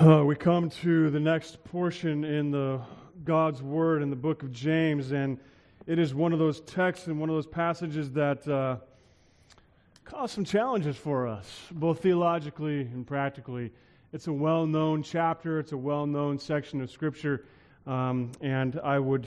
Uh, 0.00 0.22
we 0.24 0.36
come 0.36 0.70
to 0.70 1.10
the 1.10 1.18
next 1.18 1.64
portion 1.64 2.22
in 2.22 2.52
the 2.52 2.80
God's 3.24 3.60
Word 3.60 4.00
in 4.00 4.10
the 4.10 4.16
book 4.16 4.44
of 4.44 4.52
James, 4.52 5.10
and 5.10 5.40
it 5.88 5.98
is 5.98 6.14
one 6.14 6.32
of 6.32 6.38
those 6.38 6.60
texts 6.60 7.08
and 7.08 7.18
one 7.18 7.28
of 7.28 7.34
those 7.34 7.48
passages 7.48 8.12
that 8.12 8.46
uh, 8.46 8.76
cause 10.04 10.30
some 10.30 10.44
challenges 10.44 10.96
for 10.96 11.26
us, 11.26 11.62
both 11.72 12.00
theologically 12.00 12.82
and 12.82 13.08
practically. 13.08 13.72
It's 14.12 14.28
a 14.28 14.32
well 14.32 14.68
known 14.68 15.02
chapter, 15.02 15.58
it's 15.58 15.72
a 15.72 15.76
well 15.76 16.06
known 16.06 16.38
section 16.38 16.80
of 16.80 16.92
Scripture, 16.92 17.44
um, 17.84 18.30
and 18.40 18.78
I 18.84 19.00
would 19.00 19.26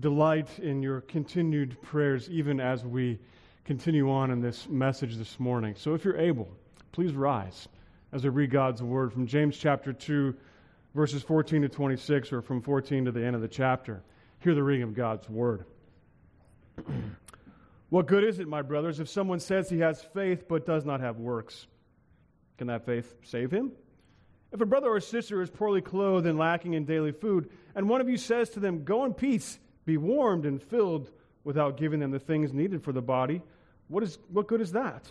delight 0.00 0.48
in 0.60 0.82
your 0.82 1.02
continued 1.02 1.76
prayers 1.82 2.30
even 2.30 2.58
as 2.58 2.86
we 2.86 3.18
continue 3.66 4.10
on 4.10 4.30
in 4.30 4.40
this 4.40 4.66
message 4.66 5.16
this 5.16 5.38
morning. 5.38 5.74
So 5.76 5.92
if 5.92 6.06
you're 6.06 6.16
able, 6.16 6.48
please 6.92 7.12
rise 7.12 7.68
as 8.12 8.24
we 8.24 8.30
read 8.30 8.50
God's 8.50 8.82
word 8.82 9.12
from 9.12 9.26
James 9.26 9.56
chapter 9.56 9.92
2, 9.92 10.34
verses 10.94 11.22
14 11.22 11.62
to 11.62 11.68
26, 11.68 12.32
or 12.32 12.42
from 12.42 12.62
14 12.62 13.04
to 13.04 13.12
the 13.12 13.24
end 13.24 13.36
of 13.36 13.42
the 13.42 13.48
chapter. 13.48 14.02
Hear 14.40 14.54
the 14.54 14.62
reading 14.62 14.84
of 14.84 14.94
God's 14.94 15.28
word. 15.28 15.64
what 17.90 18.06
good 18.06 18.24
is 18.24 18.38
it, 18.38 18.48
my 18.48 18.62
brothers, 18.62 19.00
if 19.00 19.08
someone 19.08 19.40
says 19.40 19.68
he 19.68 19.80
has 19.80 20.02
faith 20.02 20.48
but 20.48 20.64
does 20.64 20.84
not 20.84 21.00
have 21.00 21.18
works? 21.18 21.66
Can 22.56 22.68
that 22.68 22.86
faith 22.86 23.14
save 23.22 23.50
him? 23.50 23.72
If 24.52 24.60
a 24.60 24.66
brother 24.66 24.88
or 24.88 25.00
sister 25.00 25.42
is 25.42 25.50
poorly 25.50 25.82
clothed 25.82 26.26
and 26.26 26.38
lacking 26.38 26.74
in 26.74 26.86
daily 26.86 27.12
food, 27.12 27.50
and 27.74 27.88
one 27.88 28.00
of 28.00 28.08
you 28.08 28.16
says 28.16 28.48
to 28.50 28.60
them, 28.60 28.84
Go 28.84 29.04
in 29.04 29.12
peace, 29.12 29.58
be 29.84 29.98
warmed 29.98 30.46
and 30.46 30.62
filled, 30.62 31.10
without 31.44 31.76
giving 31.76 32.00
them 32.00 32.10
the 32.10 32.18
things 32.18 32.52
needed 32.52 32.82
for 32.82 32.92
the 32.92 33.00
body, 33.00 33.40
what, 33.88 34.02
is, 34.02 34.18
what 34.30 34.46
good 34.46 34.60
is 34.60 34.72
that? 34.72 35.10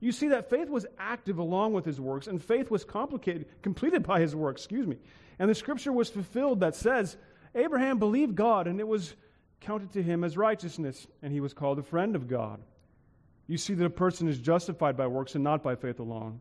You 0.00 0.12
see 0.12 0.28
that 0.28 0.48
faith 0.48 0.70
was 0.70 0.86
active 0.98 1.38
along 1.38 1.74
with 1.74 1.84
his 1.84 2.00
works, 2.00 2.26
and 2.26 2.42
faith 2.42 2.70
was 2.70 2.84
complicated, 2.84 3.46
completed 3.62 4.02
by 4.02 4.20
his 4.20 4.34
works, 4.34 4.62
excuse 4.62 4.86
me. 4.86 4.96
And 5.38 5.48
the 5.48 5.54
scripture 5.54 5.92
was 5.92 6.08
fulfilled 6.08 6.60
that 6.60 6.74
says, 6.74 7.18
Abraham 7.54 7.98
believed 7.98 8.34
God, 8.34 8.66
and 8.66 8.80
it 8.80 8.88
was 8.88 9.14
counted 9.60 9.92
to 9.92 10.02
him 10.02 10.24
as 10.24 10.38
righteousness, 10.38 11.06
and 11.22 11.32
he 11.32 11.40
was 11.40 11.52
called 11.52 11.78
a 11.78 11.82
friend 11.82 12.16
of 12.16 12.28
God. 12.28 12.60
You 13.46 13.58
see 13.58 13.74
that 13.74 13.84
a 13.84 13.90
person 13.90 14.26
is 14.26 14.38
justified 14.38 14.96
by 14.96 15.06
works 15.06 15.34
and 15.34 15.44
not 15.44 15.62
by 15.62 15.74
faith 15.74 16.00
alone. 16.00 16.40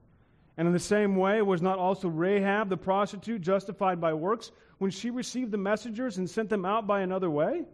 And 0.55 0.67
in 0.67 0.73
the 0.73 0.79
same 0.79 1.15
way, 1.15 1.41
was 1.41 1.61
not 1.61 1.79
also 1.79 2.07
Rahab 2.07 2.69
the 2.69 2.77
prostitute 2.77 3.41
justified 3.41 3.99
by 3.99 4.13
works 4.13 4.51
when 4.77 4.91
she 4.91 5.09
received 5.09 5.51
the 5.51 5.57
messengers 5.57 6.17
and 6.17 6.29
sent 6.29 6.49
them 6.49 6.65
out 6.65 6.87
by 6.87 7.01
another 7.01 7.29
way? 7.29 7.65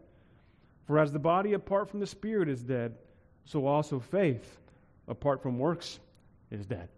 For 0.87 0.99
as 0.99 1.11
the 1.11 1.19
body 1.19 1.53
apart 1.53 1.89
from 1.89 1.99
the 1.99 2.07
spirit 2.07 2.47
is 2.47 2.61
dead, 2.61 2.95
so 3.43 3.67
also 3.67 3.99
faith 3.99 4.59
apart 5.07 5.41
from 5.41 5.59
works 5.59 5.99
is 6.51 6.65
dead. 6.65 6.89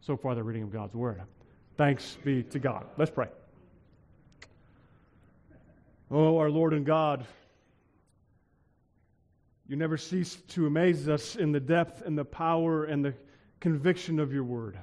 So 0.00 0.16
far, 0.16 0.34
the 0.34 0.42
reading 0.42 0.62
of 0.62 0.72
God's 0.72 0.94
word. 0.94 1.22
Thanks 1.76 2.18
be 2.24 2.42
to 2.44 2.58
God. 2.58 2.86
Let's 2.96 3.10
pray. 3.10 3.28
Oh, 6.10 6.38
our 6.38 6.50
Lord 6.50 6.74
and 6.74 6.84
God, 6.84 7.26
you 9.66 9.76
never 9.76 9.96
cease 9.96 10.36
to 10.48 10.66
amaze 10.66 11.08
us 11.08 11.36
in 11.36 11.52
the 11.52 11.60
depth 11.60 12.02
and 12.02 12.16
the 12.16 12.24
power 12.24 12.84
and 12.84 13.04
the 13.04 13.14
conviction 13.60 14.20
of 14.20 14.32
your 14.32 14.44
word. 14.44 14.78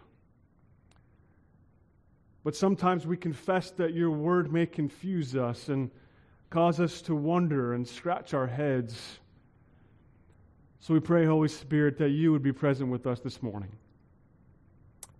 But 2.44 2.56
sometimes 2.56 3.06
we 3.06 3.18
confess 3.18 3.70
that 3.72 3.94
your 3.94 4.10
word 4.10 4.52
may 4.52 4.66
confuse 4.66 5.36
us 5.36 5.70
and 5.70 5.92
cause 6.50 6.80
us 6.80 7.02
to 7.04 7.16
wonder 7.16 7.74
and 7.74 7.88
scratch 7.88 8.34
our 8.34 8.48
heads. 8.48 9.20
So 10.82 10.96
we 10.96 11.00
pray, 11.00 11.26
Holy 11.28 11.48
Spirit, 11.48 12.00
that 12.00 12.10
you 12.10 12.32
would 12.32 12.42
be 12.42 12.52
present 12.52 12.90
with 12.90 13.06
us 13.06 13.20
this 13.20 13.44
morning, 13.44 13.70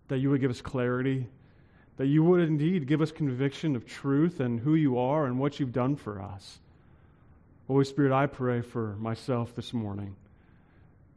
that 0.08 0.18
you 0.18 0.32
would 0.32 0.42
give 0.42 0.50
us 0.50 0.60
clarity, 0.60 1.28
that 1.98 2.08
you 2.08 2.24
would 2.24 2.42
indeed 2.42 2.88
give 2.88 3.00
us 3.00 3.12
conviction 3.12 3.76
of 3.76 3.86
truth 3.86 4.40
and 4.40 4.60
who 4.60 4.74
you 4.74 4.98
are 4.98 5.28
and 5.28 5.38
what 5.38 5.60
you've 5.60 5.72
done 5.72 5.96
for 5.96 6.20
us. 6.20 6.60
Holy 7.68 7.86
Spirit, 7.86 8.12
I 8.12 8.26
pray 8.26 8.62
for 8.62 8.96
myself 8.96 9.56
this 9.56 9.72
morning 9.72 10.16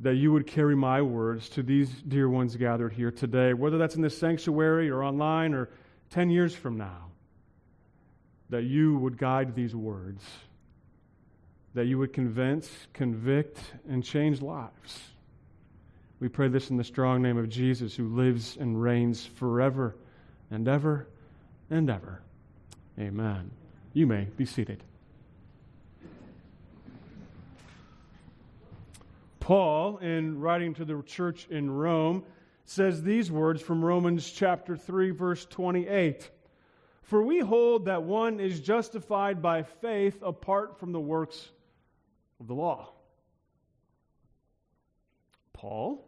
that 0.01 0.17
you 0.17 0.31
would 0.31 0.47
carry 0.47 0.77
my 0.77 1.01
words 1.01 1.49
to 1.49 1.63
these 1.63 1.89
dear 1.89 2.29
ones 2.29 2.55
gathered 2.55 2.93
here 2.93 3.11
today, 3.11 3.55
whether 3.55 3.79
that's 3.79 3.97
in 3.97 4.03
this 4.03 4.19
sanctuary 4.19 4.91
or 4.91 5.03
online 5.03 5.55
or 5.55 5.71
10 6.11 6.29
years 6.29 6.55
from 6.55 6.77
now, 6.77 7.07
that 8.51 8.65
you 8.65 8.99
would 8.99 9.17
guide 9.17 9.55
these 9.55 9.75
words 9.75 10.23
that 11.75 11.87
you 11.87 11.99
would 11.99 12.13
convince, 12.13 12.71
convict, 12.93 13.59
and 13.89 14.03
change 14.05 14.41
lives. 14.41 15.01
We 16.21 16.29
pray 16.29 16.49
this 16.49 16.71
in 16.71 16.77
the 16.77 16.85
strong 16.85 17.21
name 17.21 17.37
of 17.37 17.49
Jesus, 17.49 17.95
who 17.95 18.09
lives 18.15 18.57
and 18.57 18.81
reigns 18.81 19.27
forever 19.27 19.97
and 20.51 20.67
ever 20.69 21.09
and 21.71 21.91
ever. 21.91 22.23
Amen. 22.99 23.51
You 23.93 24.07
may 24.07 24.29
be 24.37 24.47
seated. 24.47 24.85
Paul, 29.41 29.99
in 29.99 30.41
writing 30.41 30.73
to 30.75 30.85
the 30.85 31.03
church 31.03 31.49
in 31.51 31.71
Rome, 31.71 32.25
says 32.65 33.03
these 33.03 33.31
words 33.31 33.61
from 33.61 33.85
Romans 33.85 34.31
chapter 34.31 34.77
3, 34.77 35.11
verse 35.11 35.45
28. 35.45 36.31
For 37.03 37.23
we 37.23 37.41
hold 37.41 37.85
that 37.85 38.03
one 38.03 38.41
is 38.41 38.61
justified 38.61 39.43
by 39.43 39.63
faith 39.63 40.23
apart 40.23 40.79
from 40.79 40.93
the 40.93 41.01
works 41.01 41.51
of 42.41 42.47
the 42.47 42.55
law. 42.55 42.91
Paul, 45.53 46.05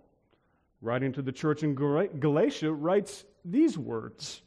writing 0.81 1.13
to 1.13 1.23
the 1.23 1.33
church 1.33 1.63
in 1.63 1.75
Galatia, 1.75 2.73
writes 2.73 3.25
these 3.45 3.79
words 3.79 4.43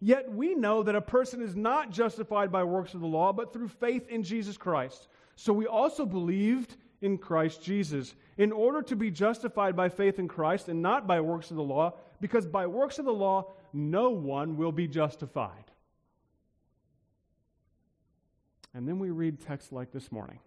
Yet 0.00 0.30
we 0.30 0.54
know 0.54 0.82
that 0.82 0.94
a 0.94 1.00
person 1.00 1.42
is 1.42 1.56
not 1.56 1.90
justified 1.90 2.52
by 2.52 2.64
works 2.64 2.94
of 2.94 3.00
the 3.00 3.06
law, 3.06 3.32
but 3.32 3.52
through 3.52 3.68
faith 3.68 4.08
in 4.08 4.22
Jesus 4.22 4.56
Christ. 4.56 5.08
So 5.36 5.52
we 5.52 5.66
also 5.66 6.04
believed 6.04 6.76
in 7.00 7.18
Christ 7.18 7.62
Jesus, 7.62 8.14
in 8.38 8.52
order 8.52 8.82
to 8.82 8.96
be 8.96 9.10
justified 9.10 9.76
by 9.76 9.88
faith 9.88 10.18
in 10.18 10.28
Christ 10.28 10.68
and 10.68 10.80
not 10.80 11.06
by 11.06 11.20
works 11.20 11.50
of 11.50 11.56
the 11.56 11.62
law, 11.62 11.94
because 12.20 12.46
by 12.46 12.66
works 12.66 12.98
of 12.98 13.04
the 13.04 13.12
law 13.12 13.52
no 13.72 14.10
one 14.10 14.56
will 14.56 14.72
be 14.72 14.88
justified. 14.88 15.70
And 18.74 18.86
then 18.86 18.98
we 18.98 19.10
read 19.10 19.40
texts 19.40 19.72
like 19.72 19.90
this 19.90 20.10
morning 20.12 20.38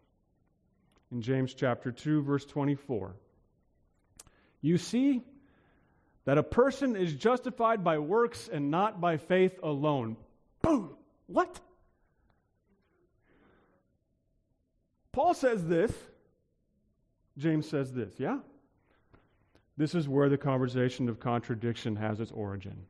in 1.12 1.22
James 1.22 1.54
chapter 1.54 1.92
2, 1.92 2.22
verse 2.22 2.46
24. 2.46 3.16
You 4.62 4.78
see 4.78 5.24
that 6.26 6.38
a 6.38 6.44
person 6.44 6.96
is 6.96 7.14
justified 7.14 7.84
by 7.84 8.00
works 8.00 8.50
and 8.52 8.70
not 8.70 9.02
by 9.02 9.18
faith 9.18 9.60
alone. 9.64 10.18
Boom! 10.62 10.96
What? 11.28 11.60
Paul 15.12 15.34
says 15.34 15.66
this. 15.66 15.92
James 17.38 17.68
says 17.70 17.94
this, 17.94 18.14
yeah? 18.18 18.40
This 19.78 19.96
is 19.96 20.10
where 20.10 20.28
the 20.28 20.38
conversation 20.38 21.08
of 21.08 21.20
contradiction 21.20 21.96
has 21.96 22.20
its 22.20 22.32
origin. 22.32 22.86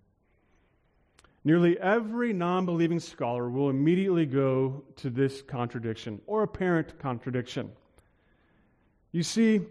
Nearly 1.44 1.80
every 1.80 2.34
non 2.34 2.66
believing 2.66 3.00
scholar 3.00 3.50
will 3.50 3.70
immediately 3.70 4.26
go 4.26 4.84
to 4.98 5.10
this 5.10 5.42
contradiction 5.42 6.20
or 6.26 6.44
apparent 6.44 7.00
contradiction. 7.00 7.72
You 9.12 9.24
see, 9.24 9.62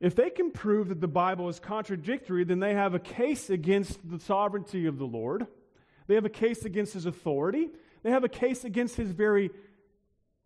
if 0.00 0.14
they 0.14 0.30
can 0.30 0.50
prove 0.50 0.88
that 0.88 1.00
the 1.00 1.08
Bible 1.08 1.48
is 1.48 1.58
contradictory, 1.58 2.44
then 2.44 2.60
they 2.60 2.74
have 2.74 2.94
a 2.94 2.98
case 2.98 3.50
against 3.50 4.08
the 4.08 4.20
sovereignty 4.20 4.86
of 4.86 4.98
the 4.98 5.04
Lord. 5.04 5.46
They 6.06 6.14
have 6.14 6.24
a 6.24 6.30
case 6.30 6.64
against 6.64 6.94
his 6.94 7.06
authority. 7.06 7.70
They 8.02 8.10
have 8.10 8.24
a 8.24 8.28
case 8.28 8.64
against 8.64 8.96
his 8.96 9.10
very 9.10 9.50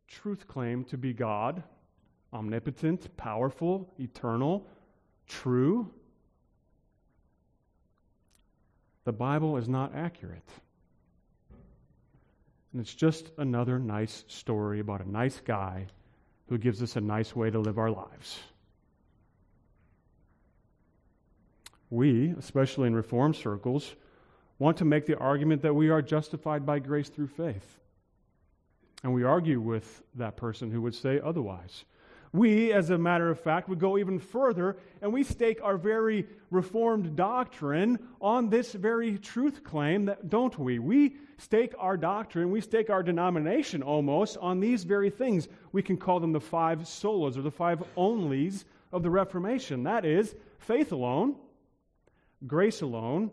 truth 0.08 0.46
claim 0.46 0.84
to 0.84 0.96
be 0.96 1.12
God, 1.12 1.62
omnipotent, 2.32 3.16
powerful, 3.16 3.92
eternal, 3.98 4.66
true. 5.26 5.90
The 9.04 9.12
Bible 9.12 9.56
is 9.56 9.68
not 9.68 9.94
accurate. 9.94 10.48
And 12.72 12.80
it's 12.80 12.94
just 12.94 13.30
another 13.36 13.78
nice 13.78 14.24
story 14.28 14.80
about 14.80 15.04
a 15.04 15.10
nice 15.10 15.40
guy 15.44 15.88
who 16.48 16.58
gives 16.58 16.82
us 16.82 16.96
a 16.96 17.00
nice 17.00 17.34
way 17.34 17.50
to 17.50 17.58
live 17.58 17.78
our 17.78 17.90
lives. 17.90 18.40
We, 21.90 22.34
especially 22.38 22.86
in 22.86 22.94
reform 22.94 23.34
circles, 23.34 23.94
want 24.58 24.76
to 24.78 24.84
make 24.84 25.06
the 25.06 25.18
argument 25.18 25.62
that 25.62 25.74
we 25.74 25.90
are 25.90 26.00
justified 26.00 26.64
by 26.64 26.78
grace 26.78 27.08
through 27.08 27.28
faith. 27.28 27.78
And 29.02 29.12
we 29.12 29.24
argue 29.24 29.60
with 29.60 30.02
that 30.14 30.36
person 30.36 30.70
who 30.70 30.80
would 30.82 30.94
say 30.94 31.20
otherwise. 31.22 31.84
We, 32.32 32.72
as 32.72 32.88
a 32.88 32.96
matter 32.96 33.30
of 33.30 33.38
fact, 33.38 33.68
would 33.68 33.78
go 33.78 33.98
even 33.98 34.18
further 34.18 34.78
and 35.02 35.12
we 35.12 35.22
stake 35.22 35.60
our 35.62 35.76
very 35.76 36.26
Reformed 36.50 37.16
doctrine 37.16 37.98
on 38.20 38.48
this 38.48 38.72
very 38.72 39.18
truth 39.18 39.64
claim, 39.64 40.06
that, 40.06 40.28
don't 40.28 40.58
we? 40.58 40.78
We 40.78 41.16
stake 41.38 41.74
our 41.78 41.96
doctrine, 41.96 42.50
we 42.50 42.60
stake 42.60 42.90
our 42.90 43.02
denomination 43.02 43.82
almost 43.82 44.36
on 44.38 44.60
these 44.60 44.84
very 44.84 45.10
things. 45.10 45.48
We 45.72 45.82
can 45.82 45.96
call 45.96 46.20
them 46.20 46.32
the 46.32 46.40
five 46.40 46.80
solas 46.80 47.36
or 47.36 47.42
the 47.42 47.50
five 47.50 47.82
onlys 47.96 48.64
of 48.92 49.02
the 49.02 49.10
Reformation. 49.10 49.82
That 49.82 50.04
is, 50.04 50.34
faith 50.58 50.92
alone, 50.92 51.36
grace 52.46 52.82
alone, 52.82 53.30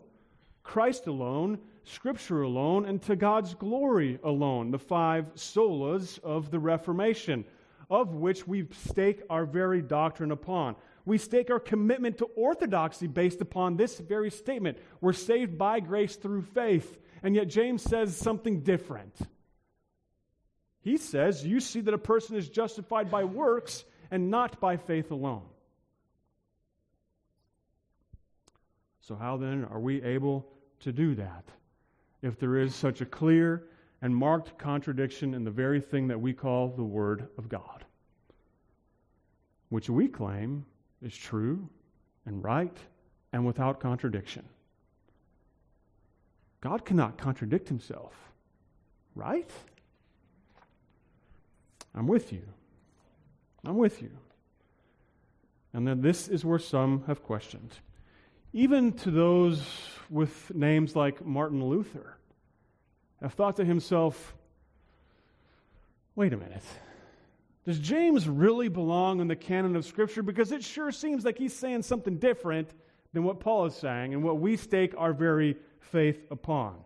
Christ 0.62 1.06
alone, 1.06 1.58
Scripture 1.84 2.42
alone, 2.42 2.84
and 2.84 3.00
to 3.02 3.16
God's 3.16 3.54
glory 3.54 4.18
alone. 4.22 4.70
The 4.70 4.78
five 4.78 5.34
solas 5.34 6.18
of 6.20 6.50
the 6.50 6.58
Reformation 6.58 7.44
of 7.90 8.14
which 8.14 8.46
we 8.46 8.68
stake 8.86 9.20
our 9.28 9.44
very 9.44 9.82
doctrine 9.82 10.30
upon. 10.30 10.76
We 11.04 11.18
stake 11.18 11.50
our 11.50 11.58
commitment 11.58 12.18
to 12.18 12.26
orthodoxy 12.36 13.08
based 13.08 13.40
upon 13.40 13.76
this 13.76 13.98
very 13.98 14.30
statement. 14.30 14.78
We're 15.00 15.12
saved 15.12 15.58
by 15.58 15.80
grace 15.80 16.16
through 16.16 16.42
faith. 16.42 16.98
And 17.22 17.34
yet, 17.34 17.48
James 17.48 17.82
says 17.82 18.16
something 18.16 18.60
different. 18.60 19.16
He 20.82 20.96
says, 20.96 21.44
You 21.44 21.60
see 21.60 21.80
that 21.80 21.94
a 21.94 21.98
person 21.98 22.36
is 22.36 22.48
justified 22.48 23.10
by 23.10 23.24
works 23.24 23.84
and 24.10 24.30
not 24.30 24.60
by 24.60 24.76
faith 24.76 25.10
alone. 25.10 25.42
So, 29.00 29.16
how 29.16 29.36
then 29.36 29.64
are 29.64 29.80
we 29.80 30.02
able 30.02 30.46
to 30.80 30.92
do 30.92 31.16
that 31.16 31.44
if 32.22 32.38
there 32.38 32.56
is 32.56 32.74
such 32.74 33.00
a 33.00 33.06
clear 33.06 33.64
and 34.02 34.16
marked 34.16 34.58
contradiction 34.58 35.34
in 35.34 35.44
the 35.44 35.50
very 35.50 35.80
thing 35.80 36.08
that 36.08 36.20
we 36.20 36.32
call 36.32 36.68
the 36.68 36.84
Word 36.84 37.28
of 37.36 37.48
God, 37.48 37.84
which 39.68 39.90
we 39.90 40.08
claim 40.08 40.64
is 41.02 41.16
true 41.16 41.68
and 42.24 42.42
right 42.42 42.76
and 43.32 43.46
without 43.46 43.80
contradiction. 43.80 44.44
God 46.60 46.84
cannot 46.84 47.18
contradict 47.18 47.68
himself, 47.68 48.14
right? 49.14 49.50
I'm 51.94 52.06
with 52.06 52.32
you. 52.32 52.42
I'm 53.64 53.76
with 53.76 54.02
you. 54.02 54.10
And 55.72 55.86
then 55.86 56.00
this 56.00 56.28
is 56.28 56.44
where 56.44 56.58
some 56.58 57.04
have 57.06 57.22
questioned. 57.22 57.78
Even 58.52 58.92
to 58.92 59.10
those 59.10 59.62
with 60.08 60.52
names 60.54 60.96
like 60.96 61.24
Martin 61.24 61.64
Luther, 61.64 62.16
have 63.22 63.34
thought 63.34 63.56
to 63.56 63.64
himself, 63.64 64.34
wait 66.14 66.32
a 66.32 66.36
minute. 66.36 66.64
Does 67.64 67.78
James 67.78 68.28
really 68.28 68.68
belong 68.68 69.20
in 69.20 69.28
the 69.28 69.36
canon 69.36 69.76
of 69.76 69.84
Scripture? 69.84 70.22
Because 70.22 70.50
it 70.50 70.64
sure 70.64 70.90
seems 70.90 71.24
like 71.24 71.38
he's 71.38 71.54
saying 71.54 71.82
something 71.82 72.16
different 72.16 72.70
than 73.12 73.24
what 73.24 73.40
Paul 73.40 73.66
is 73.66 73.74
saying 73.74 74.14
and 74.14 74.22
what 74.22 74.38
we 74.38 74.56
stake 74.56 74.94
our 74.96 75.12
very 75.12 75.56
faith 75.78 76.26
upon. 76.30 76.76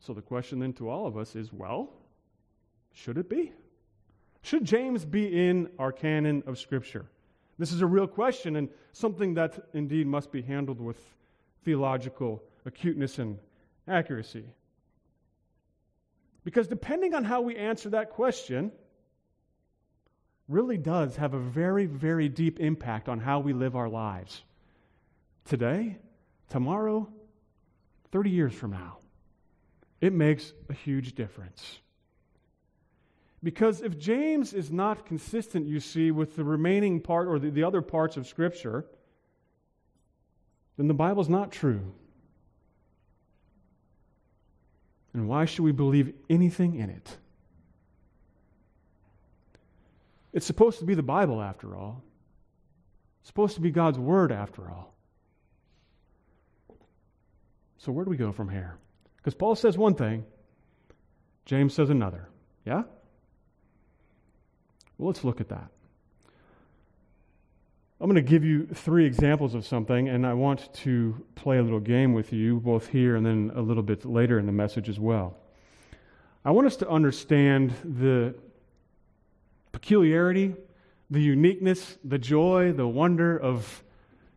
So 0.00 0.12
the 0.12 0.22
question 0.22 0.58
then 0.58 0.72
to 0.74 0.88
all 0.88 1.06
of 1.06 1.16
us 1.16 1.36
is 1.36 1.52
well, 1.52 1.90
should 2.92 3.18
it 3.18 3.28
be? 3.28 3.52
Should 4.42 4.64
James 4.64 5.04
be 5.04 5.48
in 5.48 5.68
our 5.78 5.92
canon 5.92 6.42
of 6.46 6.58
Scripture? 6.58 7.06
This 7.58 7.72
is 7.72 7.80
a 7.80 7.86
real 7.86 8.06
question 8.06 8.56
and 8.56 8.68
something 8.92 9.34
that 9.34 9.68
indeed 9.74 10.06
must 10.06 10.32
be 10.32 10.42
handled 10.42 10.80
with 10.80 10.98
theological 11.64 12.42
acuteness 12.64 13.18
and 13.18 13.38
accuracy. 13.88 14.44
Because 16.44 16.68
depending 16.68 17.14
on 17.14 17.24
how 17.24 17.42
we 17.42 17.56
answer 17.56 17.90
that 17.90 18.10
question, 18.10 18.72
really 20.48 20.78
does 20.78 21.16
have 21.16 21.34
a 21.34 21.38
very, 21.38 21.86
very 21.86 22.28
deep 22.28 22.58
impact 22.58 23.08
on 23.08 23.20
how 23.20 23.40
we 23.40 23.52
live 23.52 23.76
our 23.76 23.88
lives. 23.88 24.42
Today, 25.44 25.98
tomorrow, 26.48 27.08
30 28.12 28.30
years 28.30 28.54
from 28.54 28.70
now. 28.70 28.98
It 30.00 30.12
makes 30.12 30.52
a 30.68 30.72
huge 30.72 31.14
difference. 31.14 31.78
Because 33.42 33.82
if 33.82 33.98
James 33.98 34.52
is 34.52 34.70
not 34.70 35.06
consistent, 35.06 35.66
you 35.66 35.80
see, 35.80 36.10
with 36.10 36.34
the 36.34 36.44
remaining 36.44 37.00
part 37.00 37.28
or 37.28 37.38
the, 37.38 37.50
the 37.50 37.64
other 37.64 37.82
parts 37.82 38.16
of 38.16 38.26
Scripture, 38.26 38.84
then 40.76 40.88
the 40.88 40.94
Bible's 40.94 41.28
not 41.28 41.52
true. 41.52 41.92
And 45.18 45.26
why 45.26 45.46
should 45.46 45.64
we 45.64 45.72
believe 45.72 46.14
anything 46.30 46.76
in 46.76 46.90
it? 46.90 47.16
It's 50.32 50.46
supposed 50.46 50.78
to 50.78 50.84
be 50.84 50.94
the 50.94 51.02
Bible, 51.02 51.42
after 51.42 51.74
all. 51.74 52.04
It's 53.20 53.26
supposed 53.26 53.56
to 53.56 53.60
be 53.60 53.72
God's 53.72 53.98
Word, 53.98 54.30
after 54.30 54.70
all. 54.70 54.94
So, 57.78 57.90
where 57.90 58.04
do 58.04 58.12
we 58.12 58.16
go 58.16 58.30
from 58.30 58.48
here? 58.48 58.78
Because 59.16 59.34
Paul 59.34 59.56
says 59.56 59.76
one 59.76 59.96
thing, 59.96 60.24
James 61.46 61.74
says 61.74 61.90
another. 61.90 62.28
Yeah? 62.64 62.84
Well, 64.98 65.08
let's 65.08 65.24
look 65.24 65.40
at 65.40 65.48
that. 65.48 65.68
I'm 68.00 68.06
going 68.08 68.14
to 68.14 68.30
give 68.30 68.44
you 68.44 68.64
three 68.66 69.04
examples 69.06 69.56
of 69.56 69.66
something, 69.66 70.08
and 70.08 70.24
I 70.24 70.32
want 70.32 70.72
to 70.72 71.24
play 71.34 71.58
a 71.58 71.62
little 71.62 71.80
game 71.80 72.14
with 72.14 72.32
you, 72.32 72.60
both 72.60 72.86
here 72.86 73.16
and 73.16 73.26
then 73.26 73.50
a 73.56 73.60
little 73.60 73.82
bit 73.82 74.04
later 74.04 74.38
in 74.38 74.46
the 74.46 74.52
message 74.52 74.88
as 74.88 75.00
well. 75.00 75.36
I 76.44 76.52
want 76.52 76.68
us 76.68 76.76
to 76.76 76.88
understand 76.88 77.74
the 77.82 78.36
peculiarity, 79.72 80.54
the 81.10 81.20
uniqueness, 81.20 81.98
the 82.04 82.18
joy, 82.18 82.72
the 82.72 82.86
wonder 82.86 83.36
of 83.36 83.82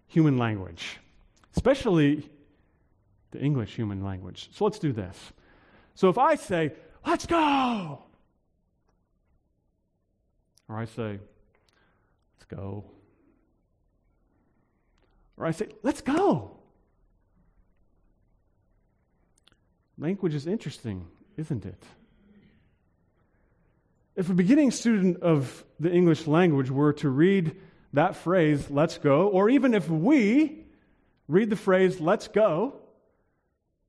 human 0.07 0.39
language, 0.39 0.97
especially 1.55 2.27
the 3.29 3.39
English 3.39 3.75
human 3.75 4.03
language. 4.03 4.49
So 4.53 4.65
let's 4.65 4.79
do 4.79 4.91
this. 4.91 5.33
So 5.93 6.09
if 6.09 6.17
I 6.17 6.33
say, 6.33 6.71
let's 7.05 7.27
go, 7.27 8.01
or 10.67 10.77
I 10.79 10.85
say, 10.85 11.19
let's 12.39 12.45
go, 12.49 12.85
or 15.41 15.47
I 15.47 15.51
say, 15.51 15.69
let's 15.81 16.01
go. 16.01 16.51
Language 19.97 20.35
is 20.35 20.45
interesting, 20.45 21.07
isn't 21.35 21.65
it? 21.65 21.83
If 24.15 24.29
a 24.29 24.35
beginning 24.35 24.69
student 24.69 25.23
of 25.23 25.65
the 25.79 25.91
English 25.91 26.27
language 26.27 26.69
were 26.69 26.93
to 26.93 27.09
read 27.09 27.55
that 27.93 28.15
phrase, 28.17 28.69
let's 28.69 28.99
go, 28.99 29.29
or 29.29 29.49
even 29.49 29.73
if 29.73 29.89
we 29.89 30.63
read 31.27 31.49
the 31.49 31.55
phrase, 31.55 31.99
let's 31.99 32.27
go, 32.27 32.75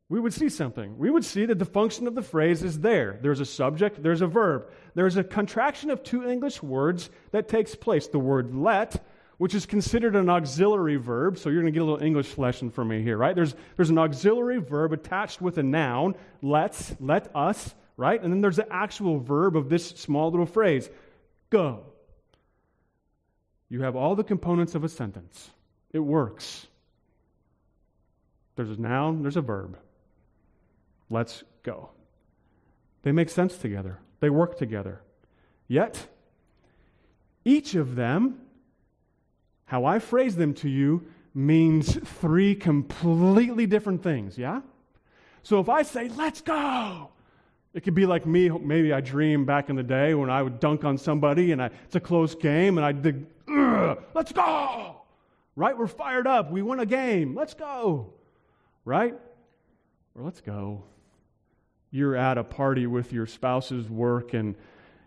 we 0.08 0.20
would 0.20 0.32
see 0.32 0.48
something. 0.48 0.96
We 0.96 1.10
would 1.10 1.24
see 1.24 1.44
that 1.44 1.58
the 1.58 1.66
function 1.66 2.06
of 2.06 2.14
the 2.14 2.22
phrase 2.22 2.62
is 2.62 2.80
there. 2.80 3.18
There's 3.20 3.40
a 3.40 3.46
subject, 3.46 4.02
there's 4.02 4.22
a 4.22 4.26
verb. 4.26 4.70
There's 4.94 5.16
a 5.18 5.24
contraction 5.24 5.90
of 5.90 6.02
two 6.02 6.26
English 6.26 6.62
words 6.62 7.10
that 7.32 7.48
takes 7.48 7.74
place. 7.74 8.06
The 8.06 8.18
word 8.18 8.54
let, 8.54 9.04
which 9.42 9.56
is 9.56 9.66
considered 9.66 10.14
an 10.14 10.30
auxiliary 10.30 10.94
verb. 10.94 11.36
So 11.36 11.50
you're 11.50 11.62
going 11.62 11.72
to 11.72 11.76
get 11.76 11.82
a 11.82 11.84
little 11.84 12.06
English 12.06 12.38
lesson 12.38 12.70
from 12.70 12.86
me 12.86 13.02
here, 13.02 13.16
right? 13.16 13.34
There's, 13.34 13.56
there's 13.74 13.90
an 13.90 13.98
auxiliary 13.98 14.58
verb 14.58 14.92
attached 14.92 15.42
with 15.42 15.58
a 15.58 15.64
noun, 15.64 16.14
let's, 16.42 16.94
let 17.00 17.28
us, 17.34 17.74
right? 17.96 18.22
And 18.22 18.32
then 18.32 18.40
there's 18.40 18.54
the 18.54 18.72
actual 18.72 19.18
verb 19.18 19.56
of 19.56 19.68
this 19.68 19.88
small 19.88 20.30
little 20.30 20.46
phrase, 20.46 20.88
go. 21.50 21.86
You 23.68 23.82
have 23.82 23.96
all 23.96 24.14
the 24.14 24.22
components 24.22 24.76
of 24.76 24.84
a 24.84 24.88
sentence. 24.88 25.50
It 25.92 25.98
works. 25.98 26.68
There's 28.54 28.70
a 28.70 28.80
noun, 28.80 29.22
there's 29.22 29.36
a 29.36 29.40
verb. 29.40 29.76
Let's 31.10 31.42
go. 31.64 31.90
They 33.02 33.10
make 33.10 33.28
sense 33.28 33.58
together, 33.58 33.98
they 34.20 34.30
work 34.30 34.56
together. 34.56 35.00
Yet, 35.66 36.06
each 37.44 37.74
of 37.74 37.96
them, 37.96 38.38
how 39.72 39.86
I 39.86 40.00
phrase 40.00 40.36
them 40.36 40.52
to 40.56 40.68
you, 40.68 41.02
means 41.32 41.98
three 42.20 42.54
completely 42.54 43.64
different 43.64 44.02
things, 44.02 44.36
yeah? 44.36 44.60
So 45.42 45.60
if 45.60 45.70
I 45.70 45.80
say, 45.80 46.08
let's 46.10 46.42
go, 46.42 47.08
it 47.72 47.80
could 47.80 47.94
be 47.94 48.04
like 48.04 48.26
me, 48.26 48.50
maybe 48.50 48.92
I 48.92 49.00
dream 49.00 49.46
back 49.46 49.70
in 49.70 49.76
the 49.76 49.82
day 49.82 50.12
when 50.12 50.28
I 50.28 50.42
would 50.42 50.60
dunk 50.60 50.84
on 50.84 50.98
somebody 50.98 51.52
and 51.52 51.62
I, 51.62 51.70
it's 51.86 51.96
a 51.96 52.00
close 52.00 52.34
game 52.34 52.76
and 52.76 52.84
I'd 52.84 53.00
dig, 53.00 53.24
let's 54.14 54.30
go! 54.32 54.96
Right? 55.56 55.74
We're 55.74 55.86
fired 55.86 56.26
up. 56.26 56.50
We 56.50 56.60
won 56.60 56.78
a 56.78 56.86
game. 56.86 57.34
Let's 57.34 57.54
go. 57.54 58.12
Right? 58.84 59.14
Or 60.14 60.22
let's 60.22 60.42
go 60.42 60.84
you're 61.92 62.16
at 62.16 62.38
a 62.38 62.42
party 62.42 62.86
with 62.86 63.12
your 63.12 63.26
spouse's 63.26 63.88
work 63.88 64.32
and 64.32 64.56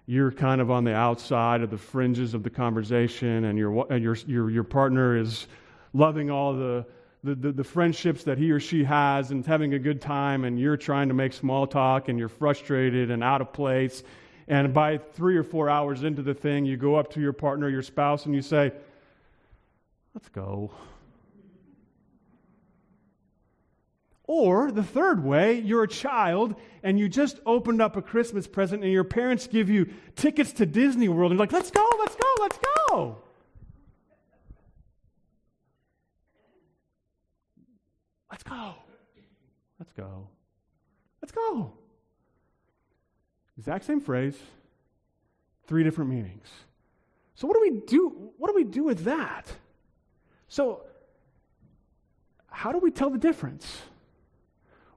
you're 0.08 0.32
kind 0.32 0.62
of 0.62 0.70
on 0.70 0.84
the 0.84 0.94
outside 0.94 1.62
of 1.62 1.70
the 1.70 1.78
fringes 1.78 2.34
of 2.34 2.44
the 2.44 2.50
conversation 2.50 3.46
and 3.46 3.58
your, 3.58 3.92
and 3.92 4.04
your, 4.04 4.16
your, 4.28 4.50
your 4.50 4.64
partner 4.64 5.18
is 5.18 5.48
loving 5.94 6.30
all 6.30 6.54
the, 6.54 6.86
the, 7.24 7.36
the, 7.36 7.52
the, 7.52 7.64
friendships 7.64 8.24
that 8.24 8.38
he 8.38 8.52
or 8.52 8.60
she 8.60 8.84
has 8.84 9.32
and 9.32 9.46
having 9.46 9.74
a 9.74 9.80
good 9.80 10.00
time, 10.00 10.44
and 10.44 10.60
you're 10.60 10.78
trying 10.78 11.08
to 11.08 11.16
make 11.16 11.34
small 11.34 11.66
talk 11.66 12.08
and 12.08 12.20
you're 12.20 12.30
frustrated 12.30 13.10
and 13.10 13.24
out 13.24 13.42
of 13.42 13.52
place. 13.52 14.04
And 14.48 14.74
by 14.74 15.00
three 15.00 15.38
or 15.38 15.44
four 15.44 15.70
hours 15.70 16.04
into 16.04 16.22
the 16.22 16.36
thing, 16.36 16.66
you 16.66 16.78
go 16.78 16.96
up 16.96 17.12
to 17.14 17.22
your 17.22 17.34
partner, 17.34 17.68
your 17.68 17.82
spouse, 17.82 18.26
and 18.26 18.36
you 18.36 18.44
say, 18.44 18.72
Let's 20.14 20.30
go. 20.30 20.72
Or 24.28 24.72
the 24.72 24.84
third 24.84 25.24
way, 25.24 25.60
you're 25.60 25.84
a 25.84 25.88
child 25.88 26.56
and 26.82 26.98
you 26.98 27.08
just 27.08 27.40
opened 27.46 27.82
up 27.82 27.96
a 27.96 28.02
Christmas 28.02 28.48
present 28.48 28.84
and 28.84 28.92
your 28.92 29.04
parents 29.04 29.46
give 29.46 29.70
you 29.70 29.88
tickets 30.16 30.52
to 30.54 30.66
Disney 30.66 31.10
World 31.10 31.32
and 31.32 31.40
you're 31.40 31.46
like, 31.46 31.54
let's 31.54 31.70
go, 31.70 31.88
let's 32.00 32.16
go, 32.16 32.34
let's 32.42 32.58
go. 32.58 33.18
Let's 38.32 38.44
go. 38.44 38.76
Let's 39.80 39.94
go. 39.94 40.28
Let's 41.22 41.32
go. 41.32 41.72
Exact 43.58 43.86
same 43.86 44.02
phrase, 44.02 44.36
three 45.68 45.84
different 45.84 46.10
meanings. 46.10 46.48
So 47.36 47.48
what 47.48 47.54
do 47.54 47.62
we 47.62 47.80
do? 47.88 48.32
What 48.38 48.50
do 48.50 48.56
we 48.56 48.66
do 48.66 48.84
with 48.84 49.06
that? 49.06 49.46
So 50.50 50.82
how 52.50 52.74
do 52.74 52.80
we 52.80 52.92
tell 52.92 53.10
the 53.10 53.18
difference? 53.18 53.84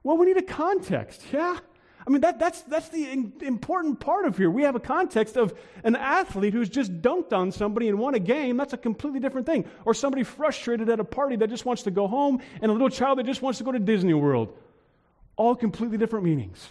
Well, 0.03 0.17
we 0.17 0.25
need 0.25 0.37
a 0.37 0.41
context, 0.41 1.23
yeah? 1.31 1.59
I 2.07 2.11
mean, 2.11 2.21
that, 2.21 2.39
that's, 2.39 2.61
that's 2.61 2.89
the 2.89 3.07
in, 3.07 3.33
important 3.41 3.99
part 3.99 4.25
of 4.25 4.37
here. 4.37 4.49
We 4.49 4.63
have 4.63 4.75
a 4.75 4.79
context 4.79 5.37
of 5.37 5.53
an 5.83 5.95
athlete 5.95 6.53
who's 6.53 6.69
just 6.69 7.01
dunked 7.01 7.33
on 7.33 7.51
somebody 7.51 7.87
and 7.89 7.99
won 7.99 8.15
a 8.15 8.19
game. 8.19 8.57
That's 8.57 8.73
a 8.73 8.77
completely 8.77 9.19
different 9.19 9.45
thing. 9.45 9.65
Or 9.85 9.93
somebody 9.93 10.23
frustrated 10.23 10.89
at 10.89 10.99
a 10.99 11.03
party 11.03 11.35
that 11.35 11.49
just 11.49 11.65
wants 11.65 11.83
to 11.83 11.91
go 11.91 12.07
home, 12.07 12.41
and 12.61 12.69
a 12.69 12.73
little 12.73 12.89
child 12.89 13.19
that 13.19 13.25
just 13.25 13.41
wants 13.41 13.59
to 13.59 13.63
go 13.63 13.71
to 13.71 13.79
Disney 13.79 14.13
World. 14.13 14.57
All 15.35 15.55
completely 15.55 15.97
different 15.97 16.25
meanings. 16.25 16.67